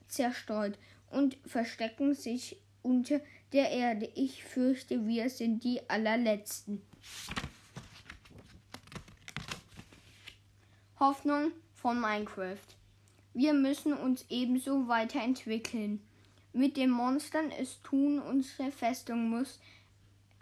zerstreut 0.08 0.78
und 1.10 1.38
verstecken 1.46 2.14
sich 2.14 2.62
unter 2.82 3.20
der 3.54 3.72
Erde. 3.72 4.10
Ich 4.16 4.44
fürchte, 4.44 5.06
wir 5.08 5.30
sind 5.30 5.64
die 5.64 5.90
allerletzten. 5.90 6.82
Hoffnung 11.00 11.52
von 11.76 12.00
Minecraft. 12.02 12.58
Wir 13.34 13.54
müssen 13.54 13.94
uns 13.94 14.26
ebenso 14.30 14.88
weiterentwickeln. 14.88 16.02
Mit 16.54 16.78
den 16.78 16.90
Monstern 16.90 17.52
es 17.52 17.82
tun, 17.82 18.20
unsere 18.20 18.72
Festung 18.72 19.30
muss 19.30 19.60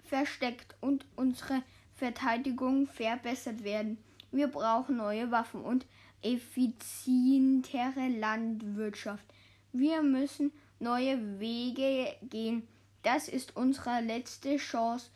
versteckt 0.04 0.75
und 0.80 1.06
unsere 1.16 1.63
Verteidigung 1.96 2.88
verbessert 2.88 3.63
werden. 3.63 3.98
Wir 4.32 4.48
brauchen 4.48 4.98
neue 4.98 5.32
Waffen 5.32 5.62
und 5.62 5.86
effizientere 6.22 8.10
Landwirtschaft. 8.10 9.25
Wir 9.72 10.02
müssen 10.04 10.52
neue 10.80 11.40
Wege 11.40 12.16
gehen. 12.22 12.68
Das 13.02 13.28
ist 13.28 13.56
unsere 13.56 14.02
letzte 14.02 14.58
Chance, 14.58 15.10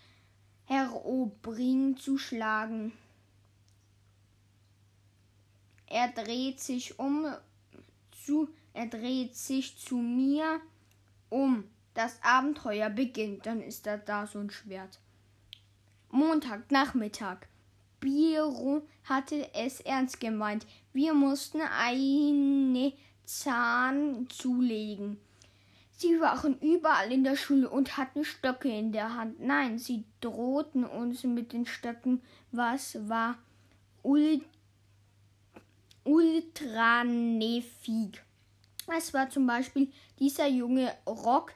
Herobring 0.65 1.95
zu 1.97 2.17
schlagen. 2.17 2.91
Er 5.87 6.09
dreht 6.09 6.59
sich 6.59 6.99
um 6.99 7.25
zu, 8.25 8.49
er 8.73 8.87
dreht 8.87 9.35
sich 9.35 9.77
zu 9.77 9.97
mir 9.97 10.59
um. 11.29 11.63
Das 11.93 12.19
Abenteuer 12.21 12.89
beginnt. 12.89 13.45
Dann 13.45 13.61
ist 13.61 13.87
da 13.87 13.97
da 13.97 14.27
so 14.27 14.39
ein 14.39 14.51
Schwert. 14.51 14.99
Montag, 16.11 16.69
Nachmittag. 16.71 17.47
Biro 17.99 18.83
hatte 19.03 19.49
es 19.53 19.81
ernst 19.81 20.19
gemeint. 20.19 20.67
Wir 20.93 21.13
mussten 21.13 21.61
eine 21.61 22.93
Zahn 23.25 24.27
zulegen. 24.29 25.17
Sie 25.91 26.19
waren 26.21 26.59
überall 26.59 27.11
in 27.11 27.23
der 27.23 27.35
Schule 27.35 27.67
und 27.67 27.97
hatten 27.97 28.23
Stöcke 28.23 28.69
in 28.69 28.91
der 28.91 29.15
Hand. 29.15 29.39
Nein, 29.39 29.79
sie 29.79 30.03
drohten 30.21 30.83
uns 30.83 31.23
mit 31.23 31.53
den 31.53 31.65
Stöcken. 31.65 32.21
Was 32.51 33.09
war 33.09 33.39
ult 36.07 36.61
ultranefig? 36.61 38.21
Es 38.97 39.13
war 39.13 39.29
zum 39.29 39.45
Beispiel 39.45 39.91
dieser 40.19 40.47
junge 40.47 40.93
Rock. 41.05 41.53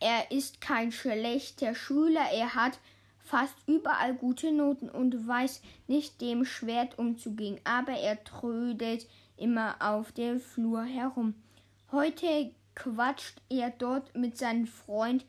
Er 0.00 0.30
ist 0.30 0.60
kein 0.60 0.90
schlechter 0.90 1.74
Schüler. 1.74 2.26
Er 2.32 2.54
hat 2.54 2.78
fast 3.18 3.54
überall 3.66 4.14
gute 4.14 4.52
Noten 4.52 4.88
und 4.88 5.26
weiß 5.28 5.60
nicht 5.86 6.20
dem 6.20 6.44
Schwert 6.44 6.98
umzugehen. 6.98 7.60
Aber 7.64 7.92
er 7.92 8.22
trödelt 8.24 9.06
immer 9.36 9.76
auf 9.80 10.12
dem 10.12 10.40
Flur 10.40 10.82
herum. 10.84 11.34
Heute 11.92 12.52
quatscht 12.74 13.40
er 13.50 13.70
dort 13.70 14.16
mit 14.16 14.38
seinem 14.38 14.66
Freund 14.66 15.24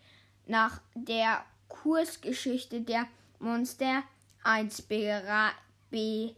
nach 0.45 0.81
der 0.95 1.43
Kursgeschichte 1.67 2.81
der 2.81 3.07
Monster 3.39 4.03
1 4.43 4.83
bere 4.83 5.51
be 5.89 6.35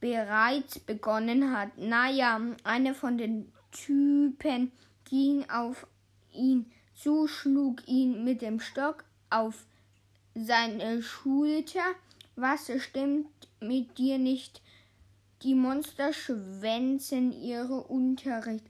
bereits 0.00 0.78
begonnen 0.78 1.56
hat. 1.56 1.76
Naja, 1.76 2.40
einer 2.64 2.94
von 2.94 3.18
den 3.18 3.52
Typen 3.72 4.72
ging 5.04 5.48
auf 5.50 5.86
ihn 6.32 6.70
zu, 6.94 7.26
schlug 7.26 7.86
ihn 7.86 8.24
mit 8.24 8.42
dem 8.42 8.60
Stock 8.60 9.04
auf 9.30 9.66
seine 10.34 11.02
Schulter. 11.02 11.84
Was 12.36 12.70
stimmt 12.80 13.48
mit 13.60 13.98
dir 13.98 14.18
nicht? 14.18 14.62
Die 15.42 15.54
Monster 15.54 16.12
schwänzen 16.12 17.32
ihre 17.32 17.82
Unterricht. 17.82 18.64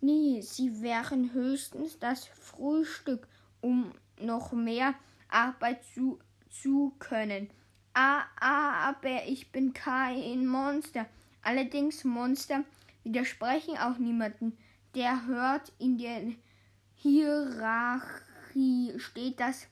Nee, 0.00 0.40
sie 0.42 0.82
wären 0.82 1.32
höchstens 1.32 1.98
das 1.98 2.26
Frühstück, 2.26 3.26
um 3.60 3.92
noch 4.20 4.52
mehr 4.52 4.94
Arbeit 5.28 5.82
zu, 5.94 6.18
zu 6.50 6.92
können. 6.98 7.50
Ah, 7.94 8.24
aber 8.40 9.24
ich 9.26 9.52
bin 9.52 9.72
kein 9.72 10.46
Monster. 10.46 11.06
Allerdings 11.42 12.04
Monster 12.04 12.64
widersprechen 13.04 13.78
auch 13.78 13.98
niemanden. 13.98 14.58
Der 14.94 15.26
hört 15.26 15.72
in 15.78 15.98
der 15.98 16.32
Hierarchie 16.96 18.94
steht, 18.98 19.38
das 19.38 19.66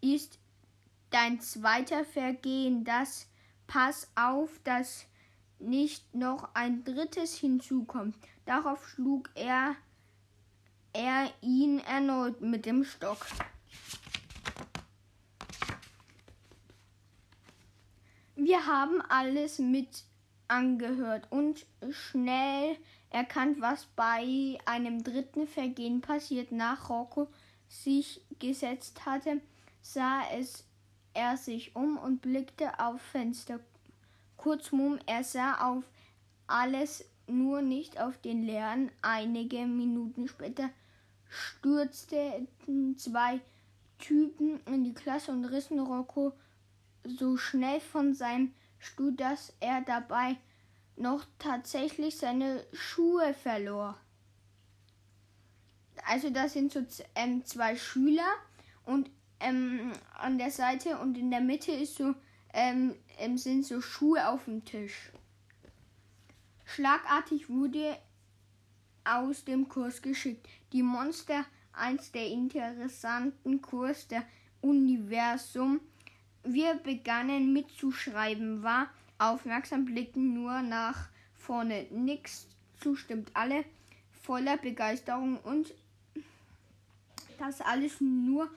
ist 0.00 0.38
dein 1.10 1.40
zweiter 1.40 2.04
Vergehen. 2.04 2.84
Das 2.84 3.28
pass 3.66 4.08
auf, 4.14 4.50
dass 4.64 5.06
nicht 5.58 6.14
noch 6.14 6.54
ein 6.54 6.84
drittes 6.84 7.36
hinzukommt. 7.36 8.16
Darauf 8.44 8.86
schlug 8.88 9.30
er, 9.34 9.76
er 10.92 11.32
ihn 11.40 11.78
erneut 11.80 12.40
mit 12.40 12.66
dem 12.66 12.84
Stock. 12.84 13.26
Wir 18.46 18.66
haben 18.66 19.00
alles 19.08 19.58
mit 19.58 20.04
angehört 20.48 21.28
und 21.30 21.64
schnell 21.88 22.76
erkannt, 23.08 23.62
was 23.62 23.86
bei 23.96 24.58
einem 24.66 25.02
dritten 25.02 25.46
Vergehen 25.46 26.02
passiert. 26.02 26.52
Nach 26.52 26.90
Rocco 26.90 27.28
sich 27.68 28.20
gesetzt 28.38 29.06
hatte, 29.06 29.40
sah 29.80 30.20
es 30.36 30.66
er 31.14 31.38
sich 31.38 31.74
um 31.74 31.96
und 31.96 32.20
blickte 32.20 32.78
auf 32.78 33.00
Fenster. 33.00 33.60
Kurzum, 34.36 34.98
er 35.06 35.24
sah 35.24 35.72
auf 35.72 35.84
alles 36.46 37.02
nur 37.26 37.62
nicht 37.62 37.98
auf 37.98 38.18
den 38.18 38.42
Lärm. 38.42 38.90
Einige 39.00 39.64
Minuten 39.64 40.28
später 40.28 40.68
stürzten 41.30 42.46
zwei 42.98 43.40
Typen 43.98 44.60
in 44.66 44.84
die 44.84 44.92
Klasse 44.92 45.32
und 45.32 45.46
rissen 45.46 45.80
Rocco 45.80 46.34
so 47.04 47.36
schnell 47.36 47.80
von 47.80 48.14
seinem 48.14 48.52
Stuhl, 48.78 49.12
dass 49.12 49.52
er 49.60 49.82
dabei 49.82 50.36
noch 50.96 51.24
tatsächlich 51.38 52.16
seine 52.16 52.64
Schuhe 52.72 53.34
verlor. 53.34 53.96
Also 56.06 56.30
das 56.30 56.52
sind 56.52 56.72
so 56.72 56.84
ähm, 57.14 57.44
zwei 57.44 57.76
Schüler 57.76 58.28
und 58.84 59.10
ähm, 59.40 59.92
an 60.14 60.38
der 60.38 60.50
Seite 60.50 60.98
und 60.98 61.16
in 61.16 61.30
der 61.30 61.40
Mitte 61.40 61.72
ist 61.72 61.96
so 61.96 62.14
ähm, 62.52 62.94
ähm 63.18 63.38
sind 63.38 63.64
so 63.64 63.80
Schuhe 63.80 64.28
auf 64.28 64.44
dem 64.44 64.64
Tisch. 64.64 65.10
Schlagartig 66.64 67.48
wurde 67.48 67.98
aus 69.04 69.44
dem 69.44 69.68
Kurs 69.68 70.02
geschickt. 70.02 70.48
Die 70.72 70.82
Monster, 70.82 71.44
eins 71.72 72.10
der 72.12 72.26
interessanten 72.28 73.60
Kurs 73.60 74.08
der 74.08 74.24
Universum. 74.60 75.80
Wir 76.44 76.74
begannen 76.74 77.52
mitzuschreiben, 77.52 78.62
war 78.62 78.88
aufmerksam, 79.18 79.86
blicken 79.86 80.34
nur 80.34 80.60
nach 80.62 81.08
vorne. 81.34 81.86
Nix 81.90 82.46
zustimmt 82.80 83.30
alle 83.34 83.64
voller 84.22 84.56
Begeisterung 84.58 85.38
und 85.38 85.72
das 87.38 87.60
alles 87.60 88.00
nur 88.00 88.48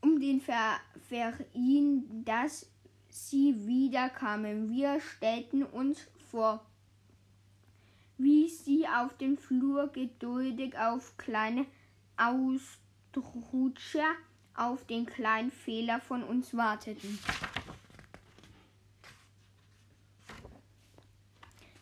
um 0.00 0.20
den 0.20 0.40
Ver 0.40 0.78
Verein, 1.08 2.24
dass 2.24 2.66
sie 3.08 3.66
wieder 3.66 4.08
kamen. 4.10 4.70
Wir 4.70 5.00
stellten 5.00 5.64
uns 5.64 6.06
vor, 6.30 6.64
wie 8.16 8.48
sie 8.48 8.86
auf 8.86 9.16
dem 9.16 9.38
Flur 9.38 9.88
geduldig 9.88 10.78
auf 10.78 11.16
kleine 11.16 11.66
Ausrutscher 12.16 12.54
auf 14.58 14.84
den 14.86 15.06
kleinen 15.06 15.50
Fehler 15.50 16.00
von 16.00 16.22
uns 16.22 16.56
warteten. 16.56 17.18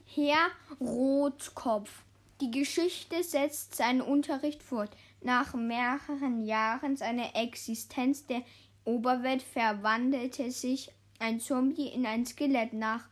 Herr 0.05 0.51
Rotkopf, 0.81 2.03
Die 2.41 2.51
Geschichte 2.51 3.23
setzt 3.23 3.77
seinen 3.77 4.01
Unterricht 4.01 4.62
fort. 4.62 4.91
Nach 5.23 5.55
mehreren 5.55 6.45
Jahren 6.45 6.97
seiner 6.97 7.35
Existenz 7.35 8.27
der 8.27 8.43
Oberwelt 8.85 9.43
verwandelte 9.43 10.51
sich 10.51 10.91
ein 11.19 11.41
Zombie 11.41 11.89
in 11.89 12.07
ein 12.07 12.25
Skelett 12.25 12.73
nach 12.73 13.09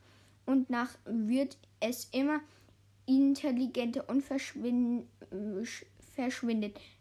und 0.47 0.71
nach 0.71 0.91
wird 1.05 1.57
es 1.81 2.05
immer 2.13 2.41
intelligenter 3.07 4.09
und 4.09 4.23
verschwindet. 4.23 5.09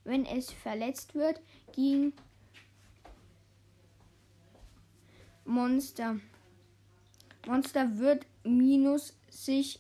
Wenn 0.04 0.26
es 0.26 0.52
verletzt 0.52 1.14
wird, 1.16 1.40
ging 1.74 2.14
Monster. 5.46 6.20
Monster 7.46 7.98
wird 7.98 8.26
minus 8.44 9.14
sich 9.30 9.80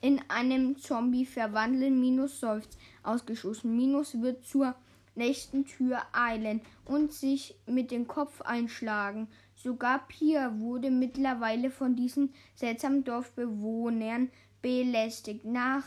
in 0.00 0.20
einem 0.28 0.78
Zombie 0.78 1.26
verwandeln, 1.26 2.00
minus 2.00 2.40
seufzt 2.40 2.78
ausgeschossen. 3.02 3.76
Minus 3.76 4.20
wird 4.20 4.44
zur 4.44 4.74
nächsten 5.14 5.64
Tür 5.64 6.02
eilen 6.12 6.60
und 6.84 7.12
sich 7.12 7.54
mit 7.66 7.90
dem 7.90 8.06
Kopf 8.06 8.40
einschlagen. 8.42 9.28
Sogar 9.56 10.06
Pia 10.08 10.58
wurde 10.58 10.90
mittlerweile 10.90 11.70
von 11.70 11.96
diesen 11.96 12.32
seltsamen 12.54 13.04
Dorfbewohnern 13.04 14.30
belästigt. 14.62 15.44
Nach 15.44 15.84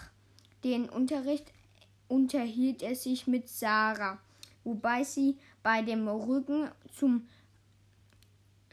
dem 0.64 0.90
Unterricht 0.90 1.52
unterhielt 2.08 2.84
er 2.84 2.96
sich 2.96 3.26
mit 3.26 3.50
Sarah, 3.50 4.20
wobei 4.64 5.04
sie 5.04 5.38
bei 5.64 5.82
dem 5.82 6.08
Rücken 6.08 6.70
zum 6.96 7.28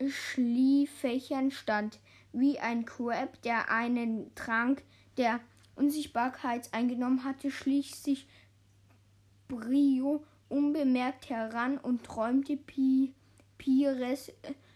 Schliefächern 0.09 1.51
stand, 1.51 1.99
wie 2.33 2.59
ein 2.59 2.85
Crab, 2.85 3.41
der 3.43 3.71
einen 3.71 4.35
Trank 4.35 4.83
der 5.17 5.41
Unsichtbarkeit 5.77 6.73
eingenommen 6.73 7.25
hatte, 7.25 7.51
schlich 7.51 7.95
sich 7.97 8.27
Brio 9.49 10.25
unbemerkt 10.49 11.29
heran 11.29 11.79
und 11.79 12.05
träumte 12.05 12.57
Pi 12.57 13.13
Pires 13.59 14.33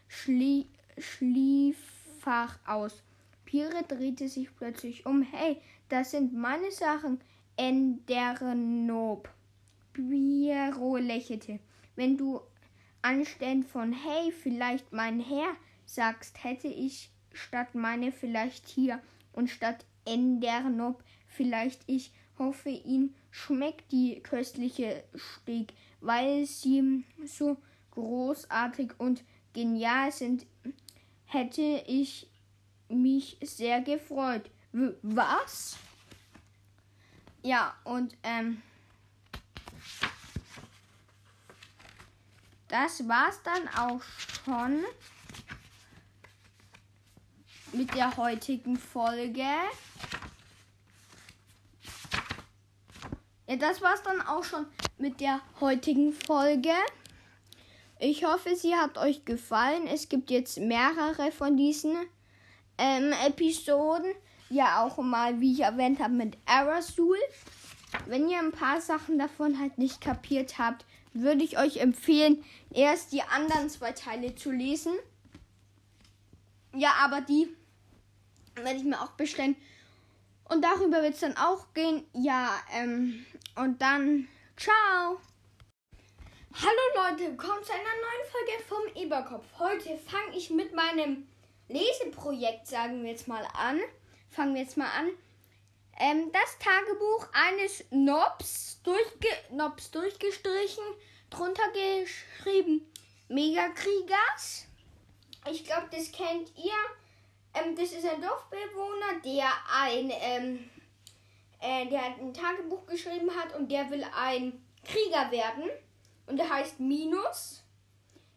Schlie 0.09 0.67
Schlieffach 0.99 2.59
aus. 2.67 3.03
Pire 3.45 3.83
drehte 3.87 4.29
sich 4.29 4.55
plötzlich 4.57 5.07
um. 5.07 5.23
Hey, 5.23 5.61
das 5.89 6.11
sind 6.11 6.35
meine 6.35 6.71
Sachen. 6.71 7.21
Endernob. 7.57 9.29
Piero 9.93 10.97
lächelte. 10.97 11.61
Wenn 11.95 12.17
du 12.17 12.41
anstelle 13.05 13.63
von 13.63 13.93
Hey, 13.93 14.33
vielleicht 14.33 14.93
mein 14.93 15.21
Herr 15.21 15.55
sagst, 15.85 16.43
hätte 16.43 16.69
ich 16.69 17.11
statt 17.33 17.75
meine 17.75 18.13
vielleicht 18.13 18.67
hier 18.69 19.01
und 19.33 19.49
statt 19.51 19.85
Endernob 20.05 21.03
vielleicht 21.27 21.83
ich 21.87 22.13
hoffe, 22.39 22.71
ihn 22.71 23.15
schmeckt 23.31 23.93
die 23.93 24.21
köstliche 24.23 25.05
Steak, 25.17 25.75
weil 26.01 26.47
sie 26.47 27.05
so 27.27 27.57
großartig 27.93 28.93
und 28.99 29.25
genial 29.53 30.11
sind, 30.11 30.47
hätte 31.27 31.83
ich 31.87 32.29
mich 32.89 33.39
sehr 33.41 33.81
gefreut. 33.81 34.51
W 34.73 34.93
was? 35.03 35.77
Ja, 37.43 37.75
und 37.85 38.17
ähm, 38.23 38.63
das 42.75 43.07
war's 43.07 43.41
dann 43.45 43.69
auch 43.69 44.03
schon 44.45 44.85
mit 47.73 47.95
der 47.95 48.17
heutigen 48.17 48.77
Folge. 48.77 49.47
Ja, 53.47 53.57
das 53.57 53.81
war's 53.81 54.03
dann 54.03 54.21
auch 54.23 54.43
schon 54.43 54.67
mit 54.99 55.21
der 55.21 55.41
heutigen 55.61 56.13
Folge. 56.13 56.73
Ich 58.01 58.25
hoffe, 58.25 58.57
sie 58.57 58.75
hat 58.75 58.99
euch 58.99 59.25
gefallen. 59.25 59.87
Es 59.87 60.09
gibt 60.09 60.33
jetzt 60.33 60.59
mehrere 60.59 61.31
von 61.31 61.57
diesen 61.57 61.95
ähm, 62.77 63.13
Episoden. 63.25 64.13
Ja, 64.51 64.83
auch 64.83 64.99
mal, 64.99 65.41
wie 65.41 65.53
ich 65.53 65.61
erwähnt 65.61 66.01
habe, 66.01 66.15
mit 66.15 66.37
Arasul. 66.45 67.19
Wenn 68.07 68.29
ihr 68.29 68.41
ein 68.41 68.51
paar 68.51 68.81
Sachen 68.81 69.17
davon 69.17 69.61
halt 69.61 69.79
nicht 69.79 70.01
kapiert 70.01 70.59
habt, 70.59 70.85
würde 71.15 71.45
ich 71.45 71.59
euch 71.59 71.79
empfehlen, 71.79 72.45
erst 72.73 73.13
die 73.13 73.23
anderen 73.23 73.71
zwei 73.71 73.93
Teile 73.93 74.35
zu 74.35 74.51
lesen. 74.51 74.93
Ja, 76.75 76.93
aber 77.01 77.21
die 77.21 77.49
werde 78.57 78.79
ich 78.79 78.85
mir 78.85 79.01
auch 79.01 79.13
bestellen. 79.13 79.57
Und 80.49 80.63
darüber 80.63 81.03
wird 81.03 81.15
es 81.15 81.21
dann 81.21 81.37
auch 81.37 81.73
gehen. 81.73 82.05
Ja, 82.13 82.51
ähm, 82.73 83.25
und 83.57 83.81
dann 83.81 84.29
ciao. 84.57 85.21
Hallo 86.53 87.11
Leute, 87.11 87.31
willkommen 87.31 87.65
zu 87.65 87.73
einer 87.73 87.83
neuen 87.83 88.31
Folge 88.31 88.65
vom 88.69 89.03
Eberkopf. 89.03 89.45
Heute 89.59 89.99
fange 89.99 90.37
ich 90.37 90.51
mit 90.51 90.75
meinem 90.75 91.27
Leseprojekt, 91.69 92.67
sagen 92.67 93.03
wir 93.03 93.11
jetzt 93.11 93.27
mal 93.27 93.45
an. 93.55 93.81
Fangen 94.29 94.55
wir 94.55 94.63
jetzt 94.63 94.77
mal 94.77 94.91
an. 94.91 95.09
Ähm, 95.99 96.31
das 96.33 96.59
Tagebuch 96.59 97.29
eines 97.33 97.85
Nobs, 97.91 98.81
durchge 98.83 99.29
Nobs 99.51 99.91
durchgestrichen, 99.91 100.85
drunter 101.31 101.63
geschrieben 101.73 102.91
Megakriegers. 103.29 104.67
Ich 105.51 105.65
glaube, 105.65 105.89
das 105.91 106.11
kennt 106.13 106.51
ihr. 106.57 106.73
Ähm, 107.55 107.77
das 107.77 107.93
ist 107.93 108.05
ein 108.05 108.21
Dorfbewohner, 108.21 109.21
der 109.25 109.49
ein, 109.73 110.11
ähm, 110.11 110.71
äh, 111.61 111.87
der 111.87 112.05
ein 112.05 112.35
Tagebuch 112.35 112.87
geschrieben 112.87 113.31
hat 113.35 113.55
und 113.57 113.71
der 113.71 113.89
will 113.91 114.05
ein 114.17 114.65
Krieger 114.85 115.31
werden. 115.31 115.71
Und 116.27 116.39
der 116.39 116.49
heißt 116.49 116.81
Minus. 116.81 117.63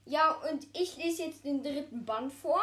Ja, 0.06 0.32
und 0.50 0.68
ich 0.74 0.98
lese 0.98 1.24
jetzt 1.24 1.44
den 1.44 1.64
dritten 1.64 2.06
Band 2.06 2.32
vor. 2.34 2.62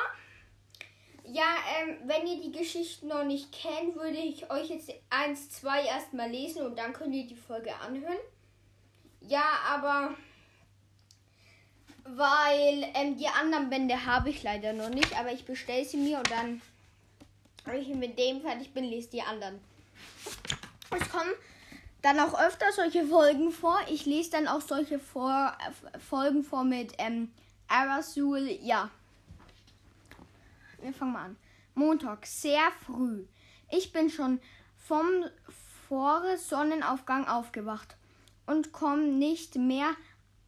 Ja, 1.26 1.56
ähm, 1.78 1.96
wenn 2.04 2.26
ihr 2.26 2.40
die 2.40 2.52
Geschichten 2.52 3.08
noch 3.08 3.24
nicht 3.24 3.50
kennt, 3.50 3.96
würde 3.96 4.18
ich 4.18 4.50
euch 4.50 4.68
jetzt 4.68 4.92
eins, 5.08 5.50
zwei 5.50 5.82
erstmal 5.84 6.30
lesen 6.30 6.62
und 6.62 6.78
dann 6.78 6.92
könnt 6.92 7.14
ihr 7.14 7.26
die 7.26 7.34
Folge 7.34 7.74
anhören. 7.76 8.18
Ja, 9.20 9.44
aber 9.66 10.14
weil 12.04 12.86
ähm, 12.94 13.16
die 13.16 13.28
anderen 13.28 13.70
Bände 13.70 14.04
habe 14.04 14.28
ich 14.28 14.42
leider 14.42 14.74
noch 14.74 14.90
nicht, 14.90 15.18
aber 15.18 15.32
ich 15.32 15.46
bestelle 15.46 15.84
sie 15.84 15.96
mir 15.96 16.18
und 16.18 16.30
dann, 16.30 16.60
wenn 17.64 17.80
ich 17.80 17.88
mit 17.88 18.18
dem 18.18 18.42
fertig 18.42 18.74
bin, 18.74 18.84
lese 18.84 19.08
die 19.08 19.22
anderen. 19.22 19.58
Es 20.90 21.08
kommen 21.08 21.32
dann 22.02 22.20
auch 22.20 22.38
öfter 22.38 22.70
solche 22.72 23.06
Folgen 23.06 23.50
vor. 23.50 23.78
Ich 23.88 24.04
lese 24.04 24.32
dann 24.32 24.46
auch 24.46 24.60
solche 24.60 24.98
vor, 24.98 25.56
äh, 25.58 25.98
Folgen 25.98 26.44
vor 26.44 26.64
mit 26.64 26.92
ähm, 26.98 27.32
Arasul. 27.66 28.58
Ja. 28.60 28.90
Wir 30.84 30.92
fangen 30.92 31.12
mal 31.14 31.24
an. 31.24 31.36
Montag, 31.74 32.26
sehr 32.26 32.70
früh. 32.84 33.24
Ich 33.70 33.90
bin 33.90 34.10
schon 34.10 34.38
vom 34.76 35.06
vor 35.88 36.36
Sonnenaufgang 36.36 37.26
aufgewacht 37.26 37.96
und 38.44 38.72
komme 38.72 39.04
nicht 39.04 39.56
mehr 39.56 39.96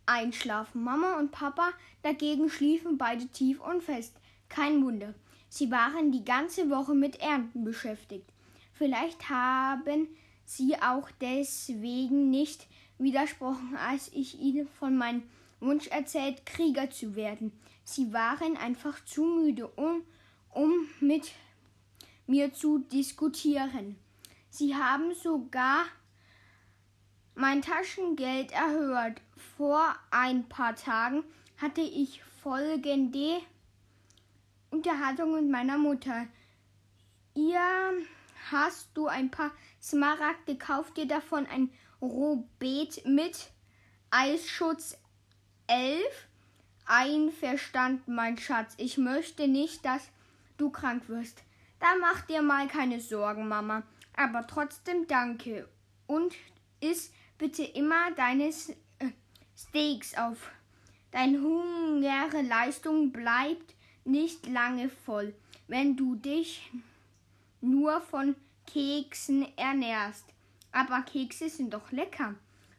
einschlafen. 0.05 0.85
Mama 0.85 1.18
und 1.18 1.31
Papa 1.31 1.70
dagegen 2.03 2.51
schliefen 2.51 2.99
beide 2.99 3.27
tief 3.29 3.62
und 3.62 3.83
fest. 3.83 4.14
Kein 4.51 4.85
Wunder. 4.85 5.14
Sie 5.49 5.70
waren 5.70 6.12
die 6.12 6.25
ganze 6.25 6.68
Woche 6.68 6.92
mit 6.92 7.18
Ernten 7.20 7.64
beschäftigt. 7.64 8.31
Vielleicht 8.75 9.31
haben 9.31 10.07
sie 10.44 10.77
auch 10.77 11.11
deswegen 11.22 12.29
nicht 12.29 12.66
widersprochen, 12.99 13.75
als 13.88 14.12
ich 14.12 14.38
ihnen 14.38 14.68
von 14.68 14.99
meinem 14.99 15.22
Wunsch 15.61 15.87
erzählt, 15.87 16.44
Krieger 16.44 16.90
zu 16.90 17.16
werden. 17.16 17.53
Sie 17.85 18.12
waren 18.12 18.59
einfach 18.59 19.03
zu 19.07 19.25
müde, 19.25 19.68
um, 19.68 20.03
um 20.56 20.88
mit 21.00 21.32
mir 22.26 22.52
zu 22.54 22.78
diskutieren. 22.78 23.96
Sie 24.48 24.74
haben 24.74 25.14
sogar 25.14 25.84
mein 27.34 27.60
Taschengeld 27.60 28.52
erhöht. 28.52 29.20
Vor 29.58 29.94
ein 30.10 30.48
paar 30.48 30.74
Tagen 30.74 31.24
hatte 31.58 31.82
ich 31.82 32.22
folgende 32.42 33.40
Unterhaltung 34.70 35.34
mit 35.34 35.50
meiner 35.50 35.76
Mutter. 35.76 36.26
Ihr 37.34 37.60
hast 38.50 38.88
du 38.94 39.08
ein 39.08 39.30
paar 39.30 39.50
Smaragde, 39.82 40.56
kauf 40.56 40.90
dir 40.94 41.06
davon 41.06 41.46
ein 41.46 41.70
Robet 42.00 43.04
mit 43.04 43.50
Eisschutz 44.10 44.96
11. 45.66 46.02
Einverstanden, 46.86 48.14
mein 48.14 48.38
Schatz. 48.38 48.72
Ich 48.78 48.96
möchte 48.96 49.48
nicht, 49.48 49.84
dass 49.84 50.08
du 50.56 50.70
krank 50.70 51.08
wirst. 51.08 51.42
Da 51.80 51.88
mach 52.00 52.22
dir 52.22 52.42
mal 52.42 52.68
keine 52.68 53.00
Sorgen, 53.00 53.48
Mama. 53.48 53.82
Aber 54.16 54.46
trotzdem 54.46 55.06
danke. 55.06 55.68
Und 56.06 56.34
iss 56.80 57.12
bitte 57.38 57.62
immer 57.62 58.10
deine 58.12 58.48
äh, 58.48 59.10
Steaks 59.56 60.16
auf. 60.16 60.50
Deine 61.10 61.40
hungere 61.40 62.42
Leistung 62.42 63.12
bleibt 63.12 63.74
nicht 64.04 64.46
lange 64.46 64.88
voll, 64.88 65.34
wenn 65.68 65.96
du 65.96 66.14
dich 66.14 66.70
nur 67.60 68.00
von 68.00 68.36
Keksen 68.66 69.46
ernährst. 69.56 70.24
aber 70.72 71.02
Kekse 71.02 71.48
sind 71.48 71.72
doch 71.72 71.90
lecker. 71.90 72.34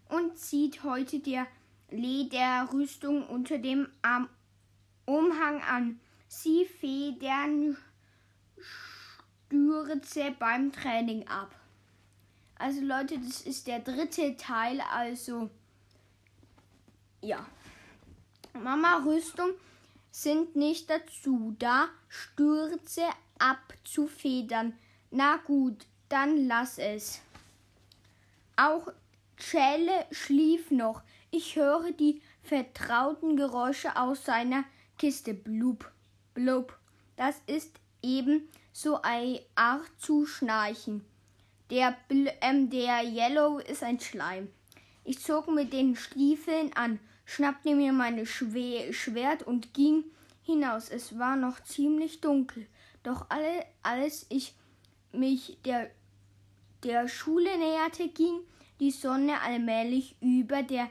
Und 0.09 0.37
zieht 0.37 0.83
heute 0.83 1.19
der 1.19 1.47
Lederrüstung 1.89 3.27
unter 3.27 3.57
dem 3.57 3.87
Arm 4.01 4.29
Umhang 5.05 5.61
an. 5.63 5.99
Sie 6.27 6.65
federn 6.65 7.77
Stürze 9.47 10.35
beim 10.37 10.71
Training 10.71 11.27
ab. 11.27 11.55
Also 12.55 12.81
Leute, 12.81 13.19
das 13.19 13.41
ist 13.41 13.67
der 13.67 13.79
dritte 13.79 14.35
Teil, 14.35 14.81
also 14.81 15.49
ja. 17.21 17.45
Mama 18.53 19.03
Rüstung 19.05 19.51
sind 20.11 20.55
nicht 20.55 20.89
dazu 20.89 21.55
da, 21.59 21.89
Stürze 22.09 23.03
abzufedern. 23.37 24.73
Na 25.11 25.37
gut, 25.37 25.85
dann 26.09 26.47
lass 26.47 26.79
es. 26.79 27.21
Auch 28.55 28.91
Celle 29.37 30.05
schlief 30.11 30.71
noch. 30.71 31.03
Ich 31.29 31.55
höre 31.55 31.91
die 31.91 32.21
vertrauten 32.41 33.37
Geräusche 33.37 33.95
aus 33.95 34.25
seiner 34.25 34.63
Kiste. 34.97 35.35
Blub, 35.35 35.91
blub. 36.37 36.77
Das 37.15 37.41
ist 37.47 37.79
eben 38.03 38.47
so 38.71 39.01
eine 39.01 39.41
Art 39.55 39.89
zu 39.97 40.27
schnarchen. 40.27 41.03
Der, 41.71 41.97
Bl 42.07 42.29
ähm, 42.41 42.69
der 42.69 43.03
Yellow 43.03 43.57
ist 43.57 43.83
ein 43.83 43.99
Schleim. 43.99 44.49
Ich 45.03 45.19
zog 45.19 45.47
mit 45.47 45.73
den 45.73 45.95
Stiefeln 45.95 46.71
an, 46.73 46.99
schnappte 47.25 47.73
mir 47.73 47.91
meine 47.91 48.27
Schwer 48.27 48.93
Schwert 48.93 49.41
und 49.43 49.73
ging 49.73 50.03
hinaus. 50.43 50.89
Es 50.89 51.17
war 51.17 51.35
noch 51.35 51.63
ziemlich 51.63 52.21
dunkel. 52.21 52.67
Doch 53.01 53.25
alle, 53.29 53.65
als 53.81 54.27
ich 54.29 54.53
mich 55.11 55.57
der, 55.65 55.89
der 56.83 57.07
Schule 57.07 57.57
näherte, 57.57 58.09
ging 58.09 58.41
die 58.79 58.91
Sonne 58.91 59.41
allmählich 59.41 60.15
über 60.21 60.61
der 60.61 60.87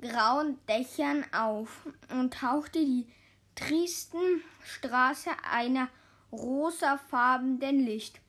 grauen 0.00 0.56
Dächern 0.68 1.24
auf 1.32 1.88
und 2.10 2.34
tauchte 2.34 2.78
die 2.78 3.06
tristen 3.54 4.42
Straße 4.64 5.30
einer 5.50 5.88
rosafarbenen 6.32 7.80
Licht. 7.84 8.20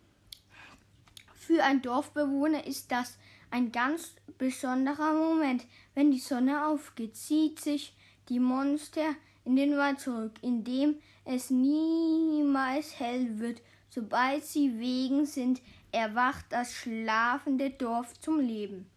Für 1.33 1.63
ein 1.63 1.81
Dorfbewohner 1.81 2.65
ist 2.65 2.91
das 2.91 3.17
ein 3.51 3.71
ganz 3.71 4.15
besonderer 4.37 5.13
Moment. 5.13 5.65
Wenn 5.93 6.11
die 6.11 6.19
Sonne 6.19 6.65
aufgeht, 6.65 7.15
zieht 7.15 7.59
sich 7.59 7.95
die 8.29 8.39
Monster 8.39 9.15
in 9.43 9.55
den 9.55 9.77
Wald 9.77 9.99
zurück, 9.99 10.33
in 10.41 10.63
dem 10.63 10.95
es 11.23 11.49
niemals 11.49 12.99
hell 12.99 13.39
wird. 13.39 13.61
Sobald 13.89 14.43
sie 14.43 14.79
wegen 14.79 15.25
sind, 15.25 15.61
erwacht 15.91 16.45
das 16.49 16.73
schlafende 16.73 17.69
Dorf 17.69 18.19
zum 18.19 18.39
Leben. 18.39 18.87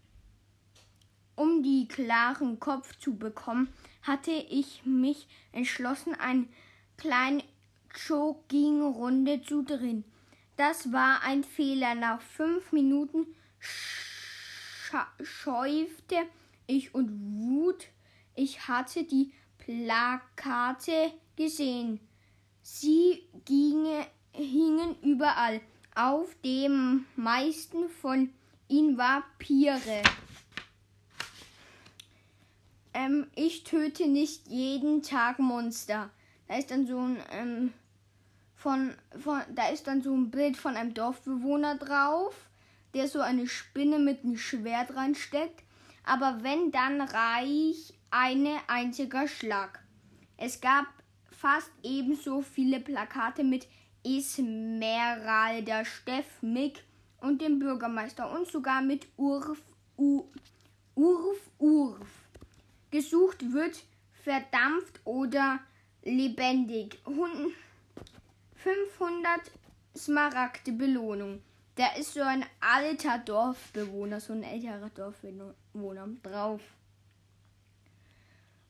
Um 1.36 1.62
die 1.62 1.86
klaren 1.86 2.58
Kopf 2.58 2.98
zu 2.98 3.16
bekommen, 3.16 3.68
hatte 4.08 4.32
ich 4.32 4.84
mich 4.84 5.28
entschlossen, 5.52 6.14
eine 6.14 6.46
kleine 6.96 7.44
Jogging-Runde 8.08 9.42
zu 9.42 9.62
drehen. 9.62 10.04
Das 10.56 10.92
war 10.92 11.22
ein 11.22 11.44
Fehler. 11.44 11.94
Nach 11.94 12.20
fünf 12.20 12.72
Minuten 12.72 13.26
schäufte 15.22 16.16
ich 16.66 16.94
und 16.94 17.10
Wut. 17.10 17.86
Ich 18.34 18.66
hatte 18.66 19.04
die 19.04 19.32
Plakate 19.58 21.12
gesehen. 21.36 22.00
Sie 22.62 23.22
ginge, 23.44 24.06
hingen 24.32 24.96
überall. 25.02 25.60
Auf 25.94 26.34
dem 26.44 27.06
meisten 27.16 27.88
von 27.88 28.30
ihnen 28.68 28.96
war 28.98 29.24
Pire. 29.38 30.02
Ähm, 32.98 33.28
ich 33.36 33.62
töte 33.62 34.08
nicht 34.08 34.48
jeden 34.48 35.02
Tag 35.02 35.38
Monster. 35.38 36.10
Da 36.48 36.56
ist 36.56 36.72
dann 36.72 36.84
so 36.84 36.98
ein 36.98 37.18
ähm, 37.30 37.72
von, 38.56 38.92
von, 39.22 39.40
da 39.54 39.68
ist 39.68 39.86
dann 39.86 40.02
so 40.02 40.12
ein 40.12 40.32
Bild 40.32 40.56
von 40.56 40.74
einem 40.74 40.94
Dorfbewohner 40.94 41.76
drauf, 41.76 42.34
der 42.94 43.06
so 43.06 43.20
eine 43.20 43.46
Spinne 43.46 44.00
mit 44.00 44.24
einem 44.24 44.36
Schwert 44.36 44.96
reinsteckt. 44.96 45.62
Aber 46.02 46.38
wenn, 46.42 46.72
dann 46.72 47.00
reicht 47.00 47.94
eine 48.10 48.56
einziger 48.66 49.28
Schlag. 49.28 49.80
Es 50.36 50.60
gab 50.60 50.86
fast 51.30 51.70
ebenso 51.84 52.42
viele 52.42 52.80
Plakate 52.80 53.44
mit 53.44 53.68
Esmeralda, 54.04 55.84
Steff, 55.84 56.42
Mick 56.42 56.82
und 57.20 57.42
dem 57.42 57.60
Bürgermeister 57.60 58.28
und 58.28 58.48
sogar 58.48 58.82
mit 58.82 59.06
Urf, 59.16 59.62
U, 59.96 60.24
Urf, 60.96 61.38
Urf. 61.58 62.17
Gesucht 62.90 63.52
wird 63.52 63.82
verdampft 64.22 65.00
oder 65.04 65.60
lebendig. 66.02 66.98
500 68.56 69.40
Smaragde 69.96 70.72
Belohnung. 70.72 71.42
Da 71.76 71.94
ist 71.94 72.14
so 72.14 72.22
ein 72.22 72.44
alter 72.60 73.18
Dorfbewohner, 73.18 74.20
so 74.20 74.32
ein 74.32 74.42
älterer 74.42 74.90
Dorfbewohner 74.90 76.08
drauf. 76.22 76.60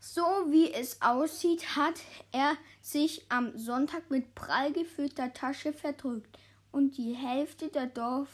So 0.01 0.23
wie 0.51 0.73
es 0.73 1.01
aussieht, 1.03 1.75
hat 1.77 2.01
er 2.33 2.57
sich 2.81 3.25
am 3.31 3.57
Sonntag 3.59 4.11
mit 4.11 4.35
prall 4.35 4.73
gefüllter 4.73 5.33
Tasche 5.33 5.73
verdrückt 5.73 6.39
und 6.71 6.97
die 6.97 7.15
Hälfte 7.15 7.69
der 7.69 7.87
Dorf 7.87 8.29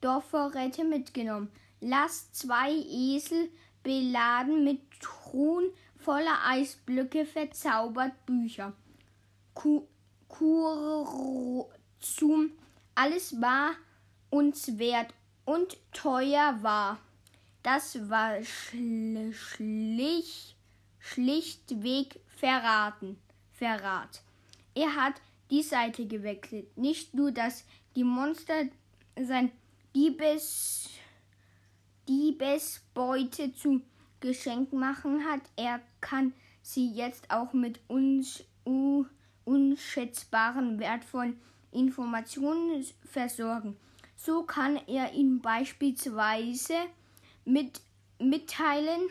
Dorfvorräte 0.00 0.84
mitgenommen. 0.84 1.50
Lass 1.80 2.32
zwei 2.32 2.70
Esel 2.72 3.50
beladen 3.82 4.64
mit 4.64 4.80
Truhen 5.00 5.70
voller 5.96 6.46
Eisblöcke 6.46 7.26
verzaubert 7.26 8.26
Bücher. 8.26 8.72
Ku 9.54 9.86
Kurzum, 10.28 11.72
alles 12.94 13.40
war 13.40 13.72
uns 14.30 14.78
wert 14.78 15.12
und 15.44 15.76
teuer 15.92 16.58
war. 16.62 16.98
Das 17.62 18.08
war 18.08 18.42
schl 18.42 19.32
schlich, 19.34 20.56
schlichtweg 20.98 22.20
verraten, 22.28 23.18
Verrat. 23.52 24.22
Er 24.74 24.94
hat 24.96 25.20
die 25.50 25.62
Seite 25.62 26.06
gewechselt. 26.06 26.78
Nicht 26.78 27.12
nur, 27.12 27.32
dass 27.32 27.64
die 27.94 28.04
Monster 28.04 28.68
sein 29.20 29.50
Diebes, 29.94 30.88
Diebesbeute 32.10 33.52
zu 33.54 33.82
Geschenk 34.18 34.72
machen 34.72 35.24
hat, 35.24 35.42
er 35.54 35.80
kann 36.00 36.32
sie 36.60 36.90
jetzt 36.90 37.30
auch 37.30 37.52
mit 37.52 37.78
uns 37.86 38.42
unschätzbaren 39.44 40.80
wertvollen 40.80 41.40
Informationen 41.70 42.84
versorgen. 43.04 43.76
So 44.16 44.42
kann 44.42 44.76
er 44.88 45.12
ihnen 45.14 45.40
beispielsweise 45.40 46.74
mit, 47.44 47.80
mitteilen, 48.18 49.02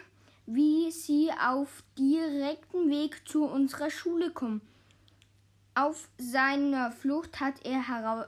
wie 0.46 0.92
sie 0.92 1.32
auf 1.32 1.84
direktem 1.98 2.90
Weg 2.90 3.26
zu 3.26 3.46
unserer 3.46 3.90
Schule 3.90 4.32
kommen. 4.32 4.62
Auf 5.74 6.10
seiner 6.18 6.92
Flucht 6.92 7.40
hat 7.40 7.66
er 7.66 7.88
ha 7.88 8.28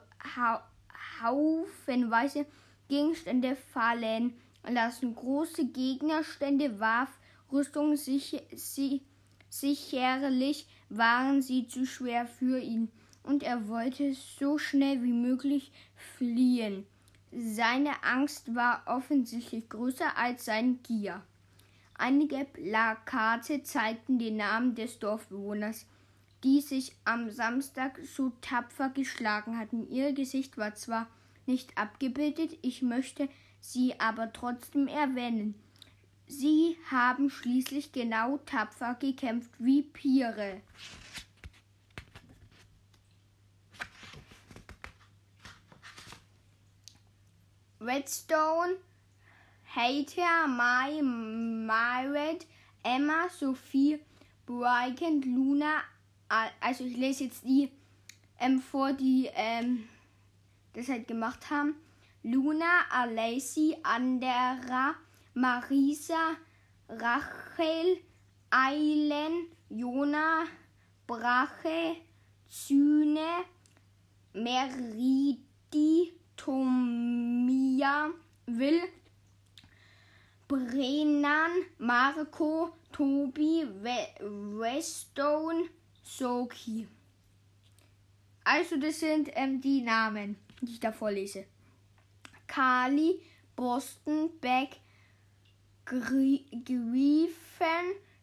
haufenweise 1.21 2.45
Gegenstände 2.87 3.57
fallen 3.73 4.33
lassen. 4.67 5.15
Große 5.15 5.65
Gegnerstände 5.67 6.79
warf 6.79 7.09
Rüstung 7.51 7.95
sich, 7.97 8.41
sich, 8.53 9.01
sicherlich 9.49 10.67
waren 10.89 11.41
sie 11.41 11.67
zu 11.67 11.85
schwer 11.85 12.25
für 12.25 12.59
ihn, 12.59 12.89
und 13.23 13.43
er 13.43 13.67
wollte 13.67 14.13
so 14.13 14.57
schnell 14.57 15.03
wie 15.03 15.13
möglich 15.13 15.71
fliehen. 15.95 16.85
Seine 17.31 18.03
Angst 18.03 18.55
war 18.55 18.83
offensichtlich 18.87 19.69
größer 19.69 20.17
als 20.17 20.45
sein 20.45 20.79
Gier. 20.83 21.21
Einige 21.93 22.45
Plakate 22.45 23.61
zeigten 23.63 24.17
den 24.17 24.37
Namen 24.37 24.73
des 24.73 24.97
Dorfbewohners, 24.99 25.85
die 26.43 26.59
sich 26.61 26.93
am 27.05 27.29
Samstag 27.29 27.99
so 28.03 28.31
tapfer 28.41 28.89
geschlagen 28.89 29.57
hatten. 29.59 29.87
Ihr 29.87 30.13
Gesicht 30.13 30.57
war 30.57 30.73
zwar 30.73 31.07
nicht 31.45 31.77
abgebildet, 31.77 32.57
ich 32.63 32.81
möchte 32.81 33.29
sie 33.61 33.97
aber 33.99 34.33
trotzdem 34.33 34.87
erwähnen. 34.87 35.55
Sie 36.27 36.77
haben 36.89 37.29
schließlich 37.29 37.91
genau 37.91 38.37
tapfer 38.39 38.95
gekämpft 38.95 39.51
wie 39.59 39.83
Pire. 39.83 40.61
Redstone, 47.79 48.77
Hater, 49.75 50.47
Mai, 50.47 51.01
Myred, 51.01 52.45
Emma, 52.83 53.27
Sophie, 53.29 53.99
Bryant, 54.45 55.25
Luna. 55.25 55.81
Also 56.59 56.85
ich 56.85 56.95
lese 56.95 57.25
jetzt 57.25 57.43
die 57.43 57.71
ähm, 58.39 58.61
vor, 58.61 58.93
die 58.93 59.29
ähm, 59.33 59.87
das 60.73 60.89
halt 60.89 61.07
gemacht 61.07 61.49
haben. 61.49 61.75
Luna, 62.23 62.85
Alessi, 62.91 63.75
Andera, 63.83 64.95
Marisa, 65.35 66.37
Rachel, 66.87 67.97
Eilen, 68.51 69.47
Jona, 69.69 70.45
Brache, 71.07 71.97
Zyne, 72.47 73.45
Meridi, 74.33 76.11
Tomia, 76.35 78.11
Will, 78.45 78.81
Brennan, 80.47 81.51
Marco, 81.79 82.75
Tobi, 82.91 83.65
Westone, 84.59 85.69
Soki. 86.03 86.87
Also 88.43 88.77
das 88.77 88.99
sind 88.99 89.29
ähm, 89.33 89.61
die 89.61 89.81
Namen, 89.81 90.35
die 90.61 90.73
ich 90.73 90.79
da 90.79 90.91
vorlese. 90.91 91.45
Kali, 92.51 93.21
Boston, 93.55 94.29
Beck, 94.41 94.77
Griefen, 95.85 97.31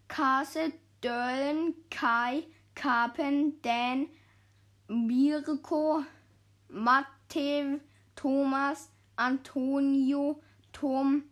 Kase, 0.07 0.73
Döllen, 1.01 1.73
Kai, 1.91 2.45
Kapen, 2.75 3.55
Dan, 3.63 4.09
Mirko, 4.91 6.05
Matthew, 6.69 7.81
Thomas, 8.15 8.89
Antonio, 9.19 10.37
Tom, 10.75 11.25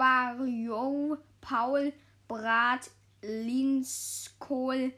Spario, 0.00 1.18
Paul, 1.42 1.92
Brat, 2.28 2.88
Linskohl, 3.22 4.90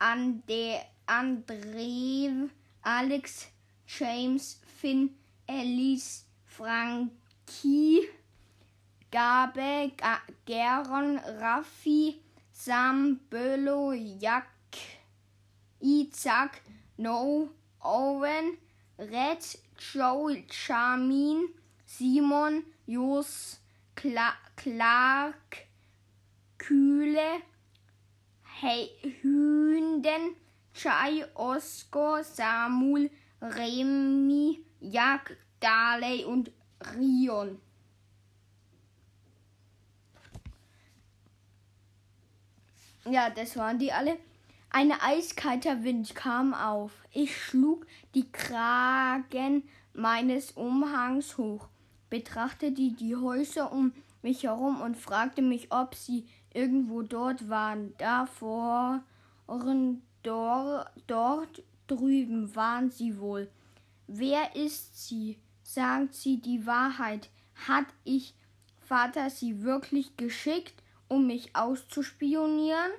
Ande, 0.00 0.86
Andre, 1.08 2.48
Alex, 2.84 3.48
James, 3.88 4.60
Finn, 4.64 5.10
Alice, 5.48 6.24
Frankie, 6.44 8.08
Gabe, 9.10 9.92
Ga 9.96 10.20
Geron, 10.46 11.20
Raffi, 11.40 12.16
Sam, 12.52 13.20
Bölo, 13.30 13.94
Jack, 14.20 14.48
Isaac, 15.80 16.62
No, 16.98 17.50
Owen, 17.84 18.56
Red, 18.98 19.44
Joe, 19.78 20.42
Charmin, 20.48 21.48
Simon, 21.84 22.64
Jos, 22.86 23.58
Cla 23.94 24.34
Clark, 24.56 25.66
Kühle, 26.58 27.42
hey, 28.60 28.90
Hünden, 29.22 30.34
Chai, 30.74 31.24
Oskar, 31.34 32.24
Samuel, 32.24 33.10
Remi, 33.40 34.65
Jak, 34.80 35.36
Daley 35.60 36.24
und 36.24 36.50
Rion. 36.96 37.58
Ja, 43.04 43.30
das 43.30 43.56
waren 43.56 43.78
die 43.78 43.92
alle. 43.92 44.18
Ein 44.70 44.92
eiskalter 44.92 45.84
Wind 45.84 46.14
kam 46.14 46.52
auf. 46.52 46.92
Ich 47.12 47.36
schlug 47.36 47.86
die 48.14 48.30
Kragen 48.30 49.62
meines 49.94 50.52
Umhangs 50.52 51.38
hoch, 51.38 51.68
betrachtete 52.10 52.90
die 52.90 53.16
Häuser 53.16 53.72
um 53.72 53.92
mich 54.22 54.42
herum 54.42 54.80
und 54.82 54.96
fragte 54.96 55.40
mich, 55.40 55.70
ob 55.70 55.94
sie 55.94 56.26
irgendwo 56.52 57.02
dort 57.02 57.48
waren. 57.48 57.94
Da 57.98 58.26
vorn, 58.26 59.02
dort, 60.22 60.90
dort 61.06 61.62
drüben 61.86 62.54
waren 62.56 62.90
sie 62.90 63.18
wohl. 63.18 63.48
Wer 64.06 64.54
ist 64.56 65.06
sie? 65.06 65.38
Sagt 65.62 66.14
sie 66.14 66.40
die 66.40 66.66
Wahrheit? 66.66 67.28
Hat 67.66 67.86
ich 68.04 68.34
Vater 68.80 69.30
sie 69.30 69.62
wirklich 69.62 70.16
geschickt, 70.16 70.74
um 71.08 71.26
mich 71.26 71.56
auszuspionieren? 71.56 72.92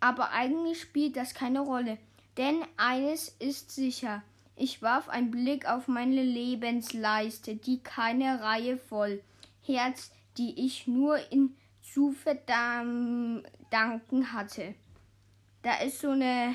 Aber 0.00 0.30
eigentlich 0.30 0.80
spielt 0.80 1.16
das 1.16 1.34
keine 1.34 1.60
Rolle, 1.60 1.98
denn 2.36 2.64
eines 2.76 3.28
ist 3.38 3.70
sicher. 3.70 4.22
Ich 4.56 4.82
warf 4.82 5.08
einen 5.08 5.30
Blick 5.30 5.68
auf 5.68 5.86
meine 5.86 6.22
Lebensleiste, 6.22 7.54
die 7.56 7.80
keine 7.80 8.40
Reihe 8.40 8.76
voll 8.76 9.22
Herz, 9.62 10.10
die 10.36 10.64
ich 10.66 10.86
nur 10.88 11.18
in 11.30 11.54
zu 11.82 12.12
verdanken 12.12 13.42
hatte. 14.32 14.74
Da 15.62 15.76
ist 15.78 16.00
so 16.00 16.10
eine 16.10 16.54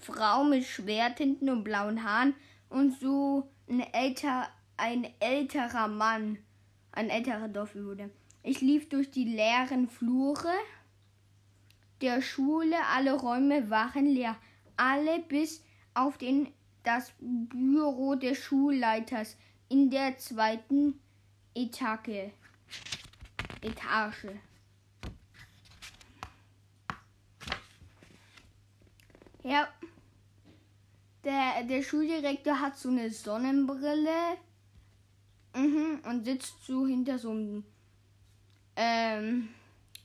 Frau 0.00 0.44
mit 0.44 0.64
Schwert 0.64 1.18
hinten 1.18 1.50
und 1.50 1.64
blauen 1.64 2.04
Haaren 2.04 2.34
und 2.68 2.98
so 2.98 3.50
ein, 3.68 3.80
älter, 3.92 4.48
ein 4.76 5.08
älterer 5.20 5.88
Mann, 5.88 6.38
ein 6.92 7.10
älterer 7.10 7.48
Dorfbewohner. 7.48 8.10
Ich 8.42 8.60
lief 8.60 8.88
durch 8.88 9.10
die 9.10 9.24
leeren 9.24 9.88
Flure 9.88 10.54
der 12.00 12.22
Schule, 12.22 12.76
alle 12.94 13.14
Räume 13.14 13.70
waren 13.70 14.06
leer, 14.06 14.36
alle 14.76 15.18
bis 15.20 15.64
auf 15.94 16.16
den, 16.16 16.48
das 16.84 17.12
Büro 17.18 18.14
des 18.14 18.38
Schulleiters 18.38 19.36
in 19.68 19.90
der 19.90 20.16
zweiten 20.18 21.00
Etage. 21.54 22.30
Etage. 23.62 24.28
Ja, 29.48 29.66
der, 31.24 31.64
der 31.64 31.82
Schuldirektor 31.82 32.60
hat 32.60 32.76
so 32.76 32.90
eine 32.90 33.10
Sonnenbrille 33.10 34.36
mhm, 35.56 36.00
und 36.04 36.26
sitzt 36.26 36.66
so 36.66 36.86
hinter 36.86 37.18
so 37.18 37.30
einem 37.30 37.64
ähm, 38.76 39.48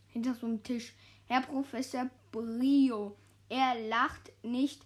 hinter 0.07 0.33
so 0.33 0.45
einem 0.45 0.63
Tisch. 0.63 0.93
Herr 1.25 1.41
Professor 1.41 2.09
Brio. 2.31 3.17
Er 3.49 3.75
lacht 3.89 4.31
nicht 4.43 4.85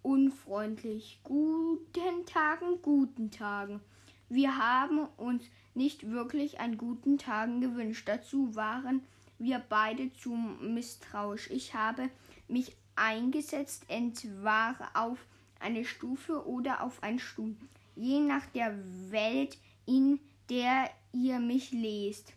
unfreundlich. 0.00 1.20
Guten 1.22 2.24
Tagen, 2.24 2.80
guten 2.80 3.30
Tagen. 3.30 3.82
Wir 4.30 4.56
haben 4.56 5.00
uns 5.18 5.42
nicht 5.74 6.10
wirklich 6.10 6.58
einen 6.58 6.78
guten 6.78 7.18
Tagen 7.18 7.60
gewünscht. 7.60 8.08
Dazu 8.08 8.54
waren 8.54 9.02
wir 9.38 9.58
beide 9.58 10.10
zu 10.14 10.30
misstrauisch. 10.30 11.50
Ich 11.50 11.74
habe 11.74 12.08
mich 12.48 12.74
eingesetzt, 13.00 13.84
entweder 13.88 14.90
auf 14.94 15.18
eine 15.58 15.84
Stufe 15.84 16.46
oder 16.46 16.82
auf 16.82 17.02
einen 17.02 17.18
Stuhl, 17.18 17.56
je 17.96 18.20
nach 18.20 18.46
der 18.46 18.78
Welt, 19.10 19.58
in 19.86 20.20
der 20.48 20.90
ihr 21.12 21.38
mich 21.38 21.72
lest 21.72 22.32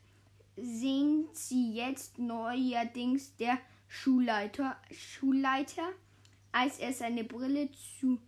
sind 0.56 1.36
Sie 1.36 1.73
jetzt 1.73 2.19
neuerdings 2.19 3.36
der 3.38 3.58
Schulleiter. 3.88 4.78
Schulleiter. 4.91 5.89
Als 6.52 6.80
er 6.80 6.93
seine 6.93 7.23
Brille 7.23 7.69
zu, 7.99 8.19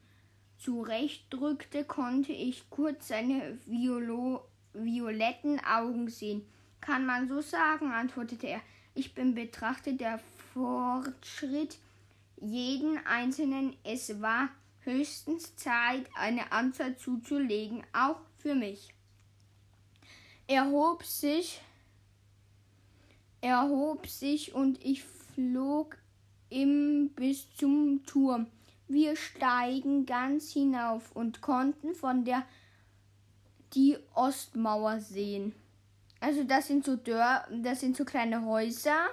zurechtdrückte, 0.58 1.84
konnte 1.84 2.32
ich 2.32 2.70
kurz 2.70 3.10
seine 3.10 3.60
Violo, 3.66 4.46
violetten 4.74 5.60
Augen 5.64 6.10
sehen. 6.10 6.42
Kann 6.82 7.06
man 7.06 7.28
so 7.28 7.42
sagen, 7.42 7.92
antwortete 7.92 8.48
er. 8.48 8.62
Ich 8.96 9.14
bin 9.14 9.36
betrachtet 9.36 10.00
der 10.00 10.20
Fortschritt 10.54 11.78
jeden 12.38 12.98
Einzelnen. 13.06 13.76
Es 13.84 14.22
war 14.22 14.50
höchstens 14.80 15.56
Zeit, 15.56 16.06
eine 16.16 16.52
Anzahl 16.52 16.96
zuzulegen, 16.98 17.84
auch 17.94 18.20
für 18.38 18.56
mich. 18.56 18.94
Er 20.48 20.70
hob 20.70 21.04
sich 21.04 21.62
erhob 23.46 24.08
sich 24.08 24.56
und 24.56 24.84
ich 24.84 25.04
flog 25.04 25.98
im 26.50 27.12
bis 27.16 27.48
zum 27.56 28.04
Turm. 28.06 28.48
Wir 28.88 29.16
steigen 29.16 30.06
ganz 30.08 30.52
hinauf 30.52 31.12
und 31.16 31.42
konnten 31.42 31.94
von 31.94 32.26
der 32.26 32.44
die 33.74 33.98
Ostmauer 34.16 35.00
sehen. 35.00 35.54
Also 36.20 36.44
das 36.44 36.68
sind 36.68 36.86
so 36.86 36.96
Dörr, 36.96 37.48
das 37.52 37.82
sind 37.82 37.96
so 37.96 38.04
kleine 38.04 38.46
Häuser 38.46 39.10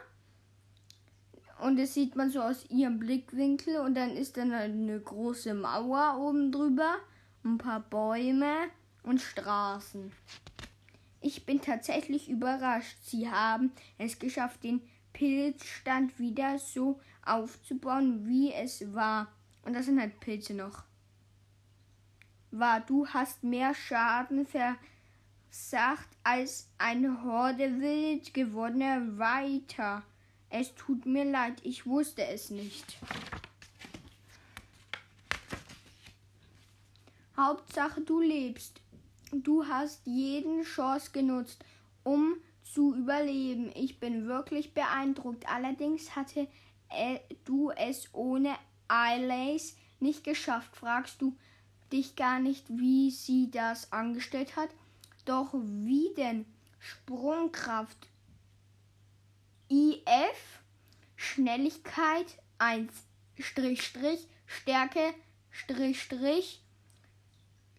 und 1.63 1.79
das 1.79 1.95
sieht 1.95 2.17
man 2.17 2.29
so 2.29 2.41
aus 2.41 2.69
ihrem 2.71 2.99
Blickwinkel 2.99 3.77
und 3.77 3.95
dann 3.95 4.17
ist 4.17 4.37
dann 4.37 4.53
eine 4.53 4.99
große 4.99 5.55
Mauer 5.55 6.19
oben 6.19 6.51
drüber, 6.51 6.97
ein 7.45 7.57
paar 7.57 7.79
Bäume 7.79 8.53
und 9.05 9.21
Straßen. 9.21 10.11
Ich 11.21 11.47
bin 11.47 11.61
tatsächlich 11.61 12.29
überrascht. 12.29 12.97
Sie 13.03 13.31
haben 13.31 13.71
es 13.97 14.19
geschafft, 14.19 14.65
den 14.65 14.83
Pilzstand 15.13 16.19
wieder 16.19 16.59
so 16.59 17.01
aufzubauen, 17.25 18.27
wie 18.27 18.53
es 18.53 18.93
war. 18.93 19.29
Und 19.65 19.75
das 19.75 19.87
sind 19.87 20.01
halt 20.01 20.19
Pilze 20.19 20.55
noch. 20.55 20.83
War, 22.51 22.81
du 22.81 23.07
hast 23.07 23.45
mehr 23.45 23.73
Schaden 23.73 24.47
versacht 24.47 26.09
als 26.25 26.69
eine 26.77 27.23
Horde 27.23 27.81
wild 27.81 28.35
gewordener 28.35 29.17
Weiter. 29.17 30.03
Es 30.55 30.75
tut 30.75 31.07
mir 31.07 31.25
leid, 31.25 31.61
ich 31.65 31.87
wusste 31.87 32.27
es 32.27 32.51
nicht. 32.51 32.99
Hauptsache 37.35 38.03
du 38.03 38.21
lebst. 38.21 38.79
Du 39.33 39.67
hast 39.67 40.07
jeden 40.07 40.63
Chance 40.63 41.11
genutzt, 41.11 41.65
um 42.05 42.37
zu 42.63 42.95
überleben. 42.95 43.73
Ich 43.75 43.99
bin 43.99 44.27
wirklich 44.27 44.75
beeindruckt. 44.75 45.49
Allerdings 45.49 46.15
hatte 46.17 46.47
du 47.47 47.71
es 47.71 48.11
ohne 48.13 48.55
Eilays 48.89 49.79
nicht 50.01 50.23
geschafft. 50.23 50.77
Fragst 50.77 51.23
du 51.23 51.35
dich 51.91 52.15
gar 52.15 52.41
nicht, 52.41 52.67
wie 52.69 53.11
sie 53.11 53.51
das 53.51 53.91
angestellt 53.91 54.55
hat? 54.57 54.69
Doch 55.25 55.55
wie 55.55 56.13
denn? 56.15 56.45
Sprungkraft 56.79 58.12
IF, 59.73 60.61
Schnelligkeit 61.17 62.27
1, 62.59 62.93
Strich, 63.39 63.83
Strich, 63.83 64.29
Stärke, 64.45 65.15
Strich, 65.51 66.03
Strich, 66.03 66.63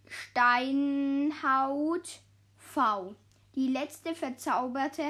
Steinhaut 0.07 1.29
V. 2.57 3.13
Die 3.53 3.67
letzte 3.67 4.15
verzauberte 4.15 5.03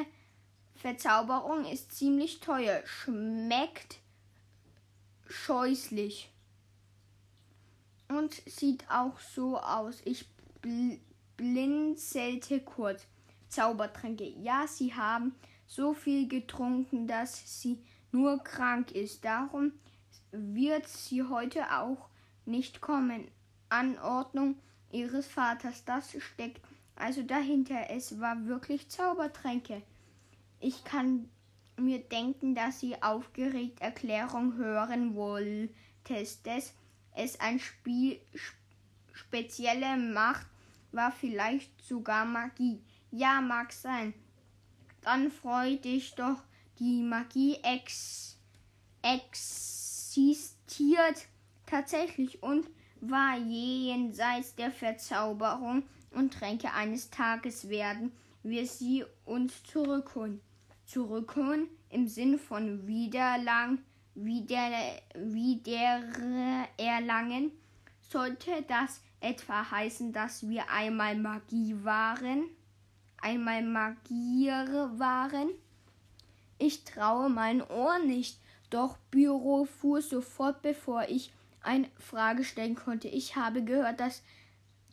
Verzauberung 0.75 1.63
ist 1.63 1.93
ziemlich 1.93 2.41
teuer, 2.41 2.85
schmeckt 2.85 3.99
scheußlich 5.25 6.33
und 8.09 8.33
sieht 8.45 8.91
auch 8.91 9.17
so 9.19 9.57
aus. 9.57 10.01
Ich 10.03 10.27
bl 10.61 10.99
blinzelte 11.37 12.59
kurz. 12.59 13.07
Zaubertränke. 13.47 14.25
Ja, 14.25 14.65
sie 14.67 14.93
haben 14.95 15.35
so 15.75 15.93
viel 15.93 16.27
getrunken, 16.27 17.07
dass 17.07 17.61
sie 17.61 17.79
nur 18.11 18.43
krank 18.43 18.91
ist. 18.91 19.25
Darum 19.25 19.71
wird 20.31 20.87
sie 20.87 21.23
heute 21.23 21.79
auch 21.79 22.09
nicht 22.45 22.79
kommen. 22.79 23.27
Anordnung 23.69 24.55
ihres 24.91 25.25
Vaters, 25.25 25.83
das 25.85 26.15
steckt 26.19 26.61
also 26.95 27.23
dahinter. 27.23 27.89
Es 27.89 28.19
war 28.19 28.45
wirklich 28.45 28.89
Zaubertränke. 28.89 29.81
Ich 30.59 30.83
kann 30.83 31.27
mir 31.75 31.99
denken, 31.99 32.53
dass 32.53 32.79
sie 32.79 33.01
aufgeregt 33.01 33.81
Erklärung 33.81 34.55
hören 34.57 35.15
wolltest, 35.15 36.45
dass 36.45 36.73
es 37.15 37.39
ein 37.39 37.59
Spiel 37.59 38.19
spezielle 39.11 39.97
Macht 39.97 40.45
war, 40.91 41.11
vielleicht 41.11 41.81
sogar 41.81 42.25
Magie. 42.25 42.79
Ja, 43.09 43.41
mag 43.41 43.73
sein. 43.73 44.13
Dann 45.03 45.31
freu 45.31 45.75
dich 45.77 46.15
doch, 46.15 46.41
die 46.79 47.03
Magie 47.03 47.57
ex 47.63 48.37
existiert 49.01 50.37
tatsächlich 51.65 52.41
und 52.41 52.69
war 53.01 53.37
jenseits 53.37 54.55
der 54.55 54.71
Verzauberung 54.71 55.83
und 56.11 56.33
Tränke 56.33 56.71
eines 56.71 57.09
Tages 57.09 57.67
werden 57.67 58.13
wir 58.43 58.65
sie 58.65 59.03
uns 59.25 59.61
zurückholen. 59.63 60.39
Zurückholen 60.85 61.67
im 61.89 62.07
Sinn 62.07 62.39
von 62.39 62.87
wiederlang, 62.87 63.79
wieder, 64.15 64.69
wieder 65.15 66.01
erlangen. 66.77 67.51
Sollte 67.99 68.63
das 68.67 69.01
etwa 69.19 69.69
heißen, 69.69 70.13
dass 70.13 70.47
wir 70.47 70.69
einmal 70.69 71.15
Magie 71.15 71.75
waren? 71.83 72.45
Einmal 73.23 73.63
Magier 73.63 74.91
waren? 74.97 75.49
Ich 76.59 76.83
traue 76.83 77.29
mein 77.29 77.61
Ohr 77.61 77.99
nicht, 77.99 78.37
doch 78.69 78.97
Büro 79.11 79.63
fuhr 79.63 80.01
sofort, 80.01 80.61
bevor 80.61 81.07
ich 81.07 81.31
eine 81.61 81.87
Frage 81.97 82.43
stellen 82.43 82.75
konnte. 82.75 83.07
Ich 83.07 83.37
habe 83.37 83.63
gehört, 83.63 84.01
dass 84.01 84.23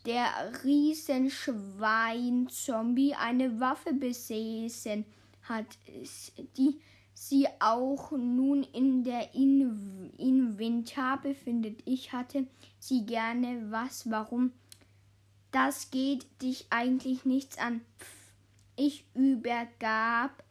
der 0.06 0.28
Riesenschwein-Zombie 0.62 3.16
eine 3.16 3.58
Waffe 3.58 3.94
besessen 3.94 5.06
hat, 5.42 5.66
die 6.56 6.80
sie 7.14 7.48
auch 7.58 8.12
nun 8.12 8.62
in 8.62 9.02
der 9.02 9.34
in 9.34 10.12
Inventar 10.18 11.20
befindet. 11.20 11.82
Ich 11.84 12.12
hatte 12.12 12.46
sie 12.78 13.06
gerne. 13.06 13.72
Was? 13.72 14.08
Warum? 14.08 14.52
Das 15.50 15.90
geht 15.90 16.26
dich 16.42 16.66
eigentlich 16.70 17.24
nichts 17.24 17.58
an. 17.58 17.80
Pff. 17.98 18.19
Ich 18.82 19.04
übergab 19.12 20.42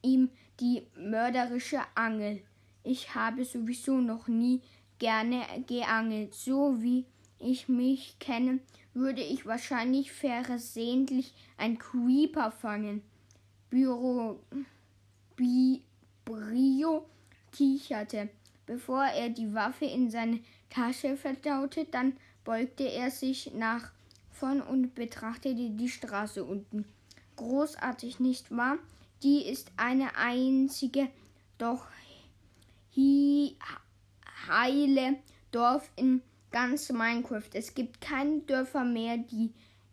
ihm 0.00 0.30
die 0.60 0.86
mörderische 0.96 1.80
Angel. 1.96 2.40
Ich 2.84 3.16
habe 3.16 3.44
sowieso 3.44 3.96
noch 3.96 4.28
nie 4.28 4.60
gerne 5.00 5.42
geangelt. 5.66 6.36
So 6.36 6.80
wie 6.80 7.04
ich 7.40 7.68
mich 7.68 8.16
kenne, 8.20 8.60
würde 8.94 9.22
ich 9.22 9.44
wahrscheinlich 9.44 10.12
versehentlich 10.12 11.34
ein 11.56 11.80
Creeper 11.80 12.52
fangen. 12.52 13.02
Büro 13.70 14.38
Bi, 15.34 15.82
Brio 16.24 17.06
kicherte, 17.50 18.28
bevor 18.66 19.02
er 19.02 19.30
die 19.30 19.52
Waffe 19.52 19.86
in 19.86 20.12
seine 20.12 20.38
Tasche 20.70 21.16
verdaute. 21.16 21.86
Dann 21.86 22.12
beugte 22.44 22.84
er 22.84 23.10
sich 23.10 23.52
nach 23.52 23.90
vorn 24.30 24.60
und 24.60 24.94
betrachtete 24.94 25.70
die 25.70 25.88
Straße 25.88 26.44
unten. 26.44 26.84
Großartig, 27.38 28.20
nicht 28.20 28.54
wahr? 28.54 28.78
Die 29.22 29.46
ist 29.46 29.72
eine 29.76 30.16
einzige, 30.16 31.08
doch 31.56 31.86
heile 34.48 35.16
Dorf 35.52 35.90
in 35.96 36.22
ganz 36.50 36.90
Minecraft. 36.90 37.50
Es 37.52 37.74
gibt 37.74 38.00
keine 38.00 38.40
Dörfer 38.40 38.84
mehr, 38.84 39.18
die 39.18 39.52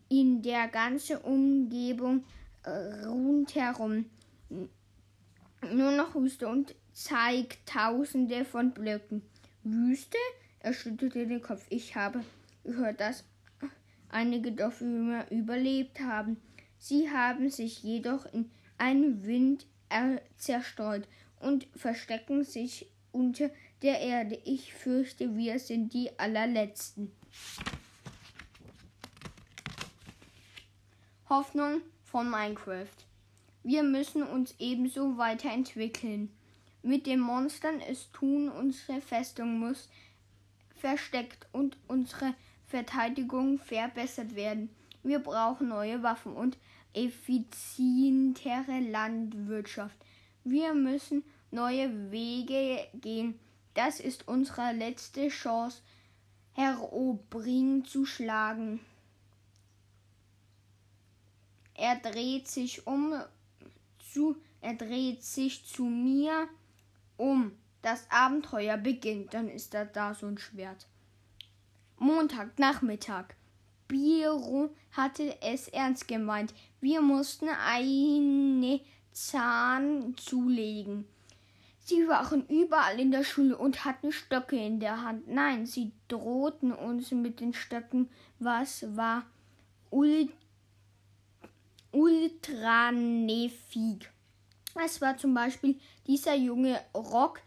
in 0.09 0.41
der 0.41 0.67
ganzen 0.67 1.17
Umgebung 1.17 2.23
äh, 2.63 3.05
rundherum 3.05 4.05
nur 4.49 5.91
noch 5.91 6.15
Wüste 6.15 6.47
und 6.47 6.75
zeigt 6.93 7.67
tausende 7.67 8.45
von 8.45 8.71
Blöcken. 8.71 9.21
Wüste? 9.63 10.17
Er 10.59 10.73
schüttelte 10.73 11.27
den 11.27 11.41
Kopf. 11.41 11.65
Ich 11.69 11.95
habe 11.95 12.23
gehört, 12.63 12.99
dass 12.99 13.23
einige 14.09 14.51
Dorfbewohner 14.51 15.29
überlebt 15.31 15.99
haben. 15.99 16.37
Sie 16.87 17.09
haben 17.09 17.49
sich 17.49 17.81
jedoch 17.81 18.31
in 18.31 18.51
einem 18.77 19.25
Wind 19.25 19.65
zerstreut 20.37 21.07
und 21.39 21.65
verstecken 21.75 22.43
sich 22.43 22.85
unter 23.11 23.49
der 23.81 24.01
Erde. 24.01 24.39
Ich 24.45 24.71
fürchte, 24.71 25.35
wir 25.35 25.57
sind 25.57 25.95
die 25.95 26.11
allerletzten. 26.19 27.11
Hoffnung 31.27 31.81
von 32.03 32.29
Minecraft. 32.29 32.85
Wir 33.63 33.81
müssen 33.81 34.21
uns 34.21 34.53
ebenso 34.59 35.17
weiterentwickeln. 35.17 36.29
Mit 36.83 37.07
den 37.07 37.19
Monstern 37.19 37.81
es 37.81 38.11
tun, 38.11 38.47
unsere 38.47 39.01
Festung 39.01 39.57
muss 39.57 39.89
versteckt 40.75 41.47
und 41.51 41.77
unsere 41.87 42.35
Verteidigung 42.67 43.57
verbessert 43.57 44.35
werden. 44.35 44.69
Wir 45.01 45.17
brauchen 45.17 45.69
neue 45.69 46.03
Waffen 46.03 46.33
und 46.33 46.59
effizientere 46.95 48.79
Landwirtschaft. 48.79 49.97
Wir 50.43 50.73
müssen 50.73 51.23
neue 51.51 52.11
Wege 52.11 52.87
gehen. 52.93 53.39
Das 53.73 53.99
ist 53.99 54.27
unsere 54.27 54.71
letzte 54.71 55.27
Chance, 55.27 55.81
Herr 56.53 56.93
Obring 56.93 57.83
zu 57.85 58.05
schlagen. 58.05 58.79
Er 61.73 61.97
dreht 61.97 62.47
sich 62.47 62.87
um 62.87 63.13
zu, 64.13 64.37
er 64.61 64.75
dreht 64.75 65.23
sich 65.23 65.65
zu 65.65 65.83
mir 65.83 66.47
um. 67.17 67.51
Das 67.81 68.09
Abenteuer 68.09 68.77
beginnt. 68.77 69.33
Dann 69.33 69.49
ist 69.49 69.73
da 69.73 69.85
da 69.85 70.13
so 70.13 70.25
ein 70.27 70.37
Schwert. 70.37 70.87
Montag, 71.97 72.57
Nachmittag. 72.57 73.35
Biro 73.87 74.73
hatte 74.91 75.39
es 75.41 75.67
ernst 75.67 76.07
gemeint. 76.07 76.53
Wir 76.85 77.01
mussten 77.01 77.49
eine 77.49 78.79
Zahn 79.11 80.15
zulegen. 80.17 81.07
Sie 81.79 82.07
waren 82.07 82.45
überall 82.45 82.99
in 82.99 83.09
der 83.09 83.23
Schule 83.23 83.57
und 83.57 83.85
hatten 83.85 84.11
Stöcke 84.11 84.55
in 84.55 84.79
der 84.79 85.01
Hand. 85.01 85.27
Nein, 85.27 85.65
sie 85.65 85.93
drohten 86.07 86.71
uns 86.71 87.09
mit 87.09 87.39
den 87.39 87.55
Stöcken. 87.55 88.11
Was 88.37 88.95
war 88.95 89.25
Ult 89.89 90.29
ultranefig? 91.91 92.51
Es 94.75 95.01
war 95.01 95.17
zum 95.17 95.33
Beispiel 95.33 95.79
dieser 96.05 96.35
junge 96.35 96.79
Rock. 96.93 97.41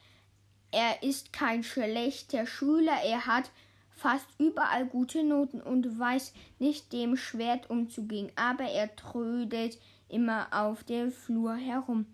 Er 0.72 1.05
ist 1.05 1.32
kein 1.32 1.62
schlechter 1.62 2.45
Schüler. 2.45 3.01
Er 3.05 3.26
hat 3.26 3.53
fast 3.99 4.28
überall 4.38 4.86
gute 4.86 5.24
Noten 5.24 5.61
und 5.61 5.99
weiß 5.99 6.32
nicht 6.61 6.92
dem 6.92 7.16
Schwert 7.16 7.68
umzugehen. 7.68 8.30
Aber 8.36 8.64
er 8.64 8.94
trödelt 8.94 9.76
immer 10.09 10.46
auf 10.53 10.84
dem 10.84 11.11
Flur 11.11 11.57
herum. 11.57 12.07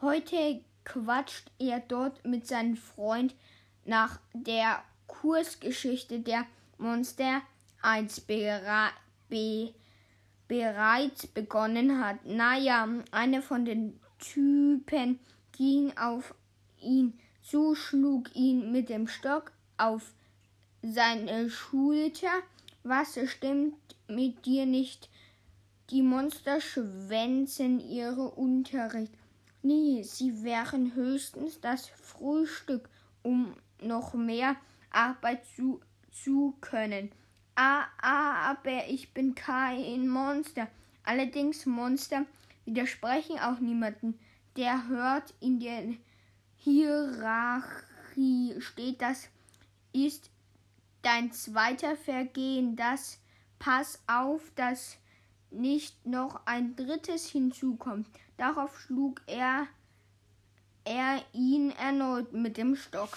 Heute 0.00 0.60
quatscht 0.84 1.50
er 1.58 1.80
dort 1.80 2.24
mit 2.24 2.46
seinem 2.46 2.76
Freund 2.76 3.34
nach 3.84 4.18
der 4.32 4.82
Kursgeschichte 5.06 6.20
der 6.20 6.46
Monster 6.78 7.42
als 7.82 8.20
bere 8.20 8.88
be 9.28 9.74
bereits 10.48 11.26
begonnen 11.26 12.02
hat. 12.02 12.24
Naja, 12.24 12.88
einer 13.10 13.42
von 13.42 13.64
den 13.64 14.00
Typen 14.18 15.18
ging 15.52 15.96
auf 15.98 16.34
ihn 16.80 17.18
zu, 17.42 17.74
schlug 17.74 18.34
ihn 18.34 18.72
mit 18.72 18.88
dem 18.88 19.06
Stock 19.08 19.52
auf 19.76 20.14
seine 20.92 21.50
Schulter. 21.50 22.42
Was 22.82 23.18
stimmt 23.28 23.74
mit 24.08 24.46
dir 24.46 24.66
nicht? 24.66 25.08
Die 25.90 26.02
Monster 26.02 26.60
schwänzen 26.60 27.80
ihre 27.80 28.30
Unterricht. 28.30 29.12
Nee, 29.62 30.02
sie 30.02 30.44
wären 30.44 30.94
höchstens 30.94 31.60
das 31.60 31.88
Frühstück, 31.88 32.88
um 33.22 33.54
noch 33.80 34.14
mehr 34.14 34.56
Arbeit 34.90 35.44
zu, 35.56 35.80
zu 36.12 36.54
können. 36.60 37.10
Ah, 37.56 37.84
ah, 38.00 38.50
aber 38.50 38.86
ich 38.88 39.12
bin 39.12 39.34
kein 39.34 40.08
Monster. 40.08 40.68
Allerdings 41.04 41.66
Monster 41.66 42.26
widersprechen 42.64 43.38
auch 43.38 43.58
niemanden. 43.60 44.18
Der 44.56 44.88
hört 44.88 45.34
in 45.40 45.60
der 45.60 45.94
Hierarchie 46.56 48.54
steht, 48.58 49.00
das 49.02 49.28
ist 49.92 50.30
dein 51.06 51.30
zweiter 51.30 51.96
Vergehen. 51.96 52.74
Das 52.74 53.20
pass 53.60 54.02
auf, 54.08 54.50
dass 54.56 54.98
nicht 55.50 56.04
noch 56.04 56.44
ein 56.46 56.74
drittes 56.74 57.28
hinzukommt. 57.28 58.08
Darauf 58.36 58.80
schlug 58.80 59.22
er, 59.26 59.68
er 60.84 61.22
ihn 61.32 61.70
erneut 61.70 62.32
mit 62.32 62.56
dem 62.56 62.74
Stock. 62.74 63.16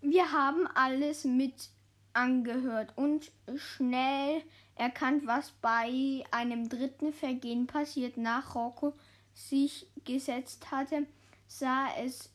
Wir 0.00 0.32
haben 0.32 0.66
alles 0.74 1.24
mit 1.24 1.68
angehört 2.14 2.96
und 2.96 3.30
schnell 3.56 4.42
erkannt, 4.74 5.26
was 5.26 5.50
bei 5.60 6.24
einem 6.30 6.70
dritten 6.70 7.12
Vergehen 7.12 7.66
passiert. 7.66 8.16
Nach 8.16 8.54
Rocco 8.54 8.94
sich 9.34 9.86
gesetzt 10.04 10.70
hatte, 10.70 11.06
sah 11.46 11.86
es 11.98 12.30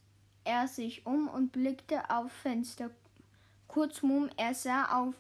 er 0.46 0.68
sich 0.68 1.06
um 1.06 1.28
und 1.28 1.52
blickte 1.52 2.10
auf 2.10 2.32
Fenster. 2.32 2.90
Kurzum, 3.68 4.30
er 4.38 4.54
sah 4.54 5.02
auf 5.02 5.16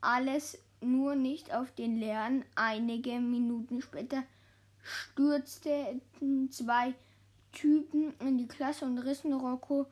alles, 0.00 0.58
nur 0.80 1.16
nicht 1.16 1.52
auf 1.52 1.72
den 1.72 1.98
leeren. 1.98 2.44
Einige 2.54 3.18
Minuten 3.18 3.82
später 3.82 4.22
stürzten 4.82 6.50
zwei 6.50 6.94
Typen 7.52 8.14
in 8.20 8.38
die 8.38 8.46
Klasse 8.46 8.84
und 8.84 8.98
rissen 8.98 9.32
Rocco 9.32 9.86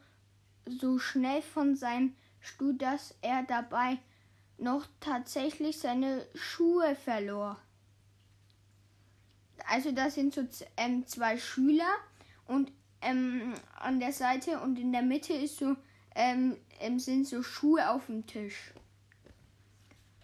so 0.66 0.98
schnell 0.98 1.42
von 1.42 1.74
seinem 1.74 2.14
Stuhl, 2.40 2.74
dass 2.74 3.14
er 3.22 3.42
dabei 3.42 3.98
noch 4.58 4.86
tatsächlich 5.00 5.78
seine 5.78 6.26
Schuhe 6.34 6.94
verlor. 6.94 7.58
Also 9.68 9.92
das 9.92 10.14
sind 10.14 10.34
so 10.34 10.46
ähm, 10.76 11.06
zwei 11.06 11.38
Schüler 11.38 11.92
und 12.46 12.70
ähm, 13.06 13.54
an 13.78 14.00
der 14.00 14.12
Seite 14.12 14.60
und 14.60 14.78
in 14.78 14.92
der 14.92 15.02
Mitte 15.02 15.32
ist 15.32 15.58
so 15.58 15.76
ähm, 16.14 16.56
ähm, 16.80 16.98
sind 16.98 17.26
so 17.26 17.42
Schuhe 17.42 17.90
auf 17.90 18.06
dem 18.06 18.26
Tisch. 18.26 18.72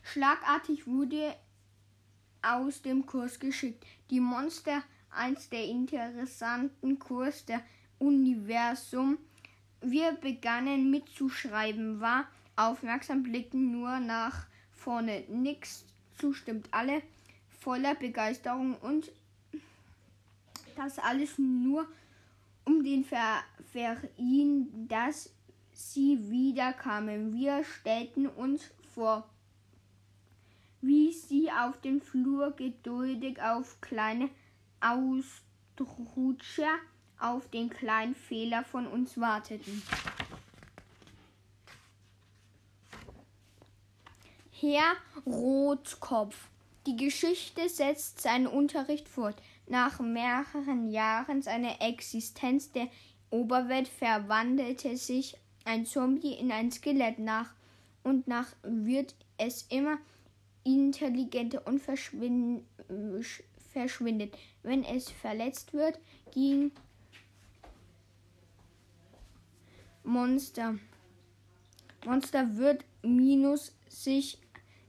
Schlagartig 0.02 0.86
wurde 0.86 1.36
aus 2.42 2.82
dem 2.82 3.06
Kurs 3.06 3.38
geschickt. 3.38 3.84
Die 4.10 4.20
Monster, 4.20 4.82
eins 5.10 5.48
der 5.48 5.64
interessanten 5.64 6.98
Kurs 6.98 7.44
der 7.44 7.62
Universum. 7.98 9.18
Wir 9.80 10.12
begannen 10.12 10.90
mitzuschreiben, 10.90 12.00
war 12.00 12.26
aufmerksam, 12.56 13.22
blicken 13.22 13.70
nur 13.72 14.00
nach 14.00 14.46
vorne. 14.72 15.24
Nix 15.28 15.84
zustimmt 16.18 16.68
alle 16.72 17.02
voller 17.60 17.94
Begeisterung 17.94 18.76
und 18.76 19.12
das 20.76 20.98
alles 20.98 21.38
nur 21.38 21.86
um 22.64 22.82
den 22.84 23.04
Ver 23.04 23.42
Verein, 23.72 24.88
dass 24.88 25.30
sie 25.72 26.30
wieder 26.30 26.72
kamen. 26.72 27.32
Wir 27.32 27.64
stellten 27.64 28.26
uns 28.26 28.70
vor, 28.94 29.28
wie 30.80 31.12
sie 31.12 31.50
auf 31.50 31.80
dem 31.80 32.00
Flur 32.00 32.52
geduldig 32.52 33.40
auf 33.40 33.80
kleine 33.80 34.28
Ausrutscher 34.80 36.78
auf 37.18 37.48
den 37.48 37.70
kleinen 37.70 38.14
Fehler 38.14 38.64
von 38.64 38.86
uns 38.86 39.18
warteten. 39.18 39.82
Herr 44.50 44.96
Rotkopf. 45.24 46.48
Die 46.86 46.96
Geschichte 46.96 47.68
setzt 47.68 48.20
seinen 48.20 48.48
Unterricht 48.48 49.08
fort. 49.08 49.36
Nach 49.66 50.00
mehreren 50.00 50.90
Jahren 50.90 51.42
seiner 51.42 51.80
Existenz 51.80 52.72
der 52.72 52.88
Oberwelt 53.30 53.88
verwandelte 53.88 54.96
sich 54.96 55.36
ein 55.64 55.86
Zombie 55.86 56.34
in 56.34 56.52
ein 56.52 56.70
Skelett 56.70 57.18
nach 57.18 57.54
und 58.02 58.26
nach 58.26 58.48
wird 58.62 59.14
es 59.38 59.62
immer 59.70 59.98
intelligenter 60.64 61.66
und 61.66 61.80
verschwindet. 61.80 62.66
Wenn 64.62 64.84
es 64.84 65.10
verletzt 65.10 65.72
wird, 65.72 65.98
ging 66.32 66.72
Monster. 70.04 70.78
Monster 72.04 72.56
wird 72.56 72.84
minus 73.02 73.72
sich 73.88 74.38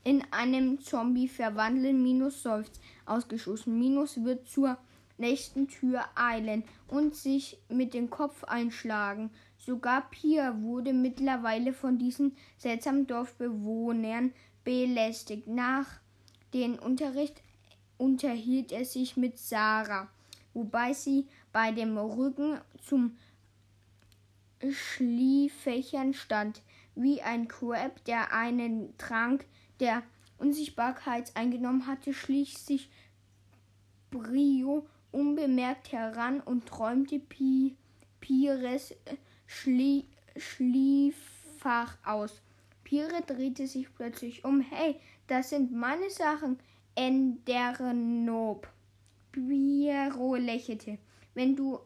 in 0.03 0.23
einem 0.31 0.81
Zombie 0.81 1.27
verwandeln, 1.27 2.01
Minus 2.03 2.43
seufzt, 2.43 2.81
ausgeschossen. 3.05 3.77
Minus 3.77 4.23
wird 4.23 4.47
zur 4.47 4.77
nächsten 5.17 5.67
Tür 5.67 6.03
eilen 6.15 6.63
und 6.87 7.15
sich 7.15 7.57
mit 7.69 7.93
dem 7.93 8.09
Kopf 8.09 8.43
einschlagen. 8.43 9.31
Sogar 9.57 10.09
Pia 10.09 10.61
wurde 10.61 10.93
mittlerweile 10.93 11.73
von 11.73 11.97
diesen 11.97 12.35
seltsamen 12.57 13.07
Dorfbewohnern 13.07 14.33
belästigt. 14.63 15.47
Nach 15.47 15.87
dem 16.53 16.77
Unterricht 16.79 17.41
unterhielt 17.97 18.71
er 18.71 18.85
sich 18.85 19.15
mit 19.15 19.37
Sarah, 19.37 20.09
wobei 20.53 20.93
sie 20.93 21.27
bei 21.51 21.71
dem 21.71 21.97
Rücken 21.97 22.59
zum 22.85 23.15
Schliefächern 24.69 26.13
stand, 26.13 26.61
wie 26.95 27.21
ein 27.21 27.47
Crab, 27.47 28.03
der 28.05 28.33
einen 28.33 28.97
Trank 28.97 29.45
der 29.79 30.03
Unsichtbarkeit 30.43 31.31
eingenommen 31.35 31.87
hatte, 31.87 32.13
schlich 32.13 32.57
sich 32.57 32.89
Brio 34.11 34.85
unbemerkt 35.11 35.93
heran 35.93 36.41
und 36.41 36.65
träumte 36.65 37.17
Pi 37.17 37.77
Pires 38.19 38.93
schlie 39.47 40.03
Schlieffach 40.35 41.97
aus. 42.03 42.41
Pire 42.83 43.21
drehte 43.25 43.67
sich 43.67 43.93
plötzlich 43.95 44.43
um. 44.43 44.59
Hey, 44.61 44.99
das 45.27 45.49
sind 45.49 45.71
meine 45.71 46.09
Sachen. 46.09 46.59
Endernob. 46.95 48.67
Piero 49.31 50.35
lächelte. 50.35 50.97
Wenn 51.33 51.55
du 51.55 51.79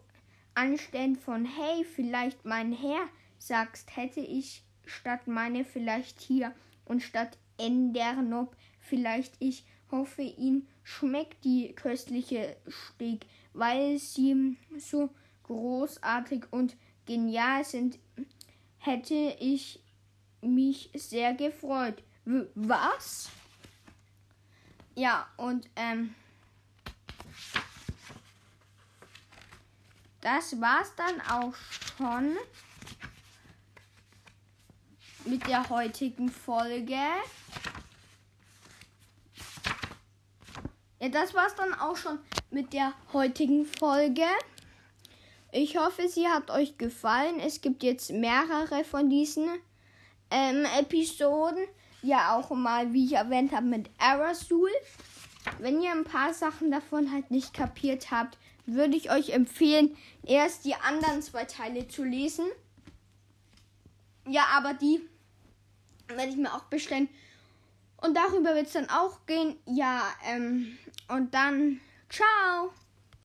anstelle 0.53 1.15
von 1.15 1.45
Hey, 1.45 1.85
vielleicht 1.85 2.43
mein 2.43 2.73
Herr 2.73 3.07
sagst, 3.37 3.95
hätte 3.95 4.19
ich 4.19 4.63
statt 4.85 5.27
meine 5.27 5.63
vielleicht 5.63 6.19
hier 6.19 6.53
und 6.85 7.01
statt 7.01 7.37
Endernob 7.57 8.55
vielleicht 8.79 9.35
ich 9.39 9.65
hoffe, 9.91 10.21
ihn 10.21 10.67
schmeckt 10.83 11.43
die 11.43 11.73
köstliche 11.73 12.57
Steak, 12.69 13.25
weil 13.53 13.97
sie 13.97 14.57
so 14.77 15.09
großartig 15.43 16.45
und 16.51 16.75
genial 17.05 17.63
sind, 17.63 17.97
hätte 18.79 19.35
ich 19.39 19.81
mich 20.41 20.89
sehr 20.93 21.33
gefreut. 21.33 22.03
W 22.25 22.45
was? 22.55 23.29
Ja, 24.95 25.27
und 25.37 25.69
ähm, 25.75 26.13
das 30.21 30.59
war's 30.59 30.93
dann 30.95 31.21
auch 31.21 31.55
schon 31.97 32.35
mit 35.27 35.47
der 35.47 35.69
heutigen 35.69 36.29
Folge. 36.29 36.97
Ja, 40.99 41.09
das 41.09 41.33
war's 41.33 41.55
dann 41.55 41.73
auch 41.73 41.95
schon 41.95 42.17
mit 42.49 42.73
der 42.73 42.93
heutigen 43.13 43.65
Folge. 43.65 44.25
Ich 45.51 45.77
hoffe, 45.77 46.07
sie 46.07 46.27
hat 46.27 46.49
euch 46.49 46.77
gefallen. 46.77 47.39
Es 47.39 47.61
gibt 47.61 47.83
jetzt 47.83 48.11
mehrere 48.11 48.83
von 48.83 49.09
diesen 49.09 49.47
ähm, 50.31 50.65
Episoden. 50.77 51.63
Ja, 52.01 52.35
auch 52.35 52.49
mal, 52.51 52.93
wie 52.93 53.05
ich 53.05 53.13
erwähnt 53.13 53.51
habe, 53.51 53.65
mit 53.65 53.89
Arasul. 53.97 54.69
Wenn 55.59 55.81
ihr 55.81 55.91
ein 55.91 56.03
paar 56.03 56.33
Sachen 56.33 56.71
davon 56.71 57.11
halt 57.11 57.31
nicht 57.31 57.53
kapiert 57.53 58.11
habt, 58.11 58.37
würde 58.65 58.97
ich 58.97 59.11
euch 59.11 59.29
empfehlen, 59.29 59.95
erst 60.25 60.65
die 60.65 60.75
anderen 60.75 61.21
zwei 61.21 61.45
Teile 61.45 61.87
zu 61.87 62.03
lesen. 62.03 62.45
Ja, 64.27 64.45
aber 64.53 64.73
die 64.73 65.01
werde 66.09 66.29
ich 66.29 66.37
mir 66.37 66.53
auch 66.53 66.63
bestellen. 66.65 67.09
Und 68.01 68.15
darüber 68.15 68.55
wird 68.55 68.67
es 68.67 68.73
dann 68.73 68.89
auch 68.89 69.25
gehen. 69.25 69.55
Ja, 69.65 70.03
ähm, 70.25 70.77
und 71.07 71.33
dann 71.33 71.79
ciao. 72.09 72.71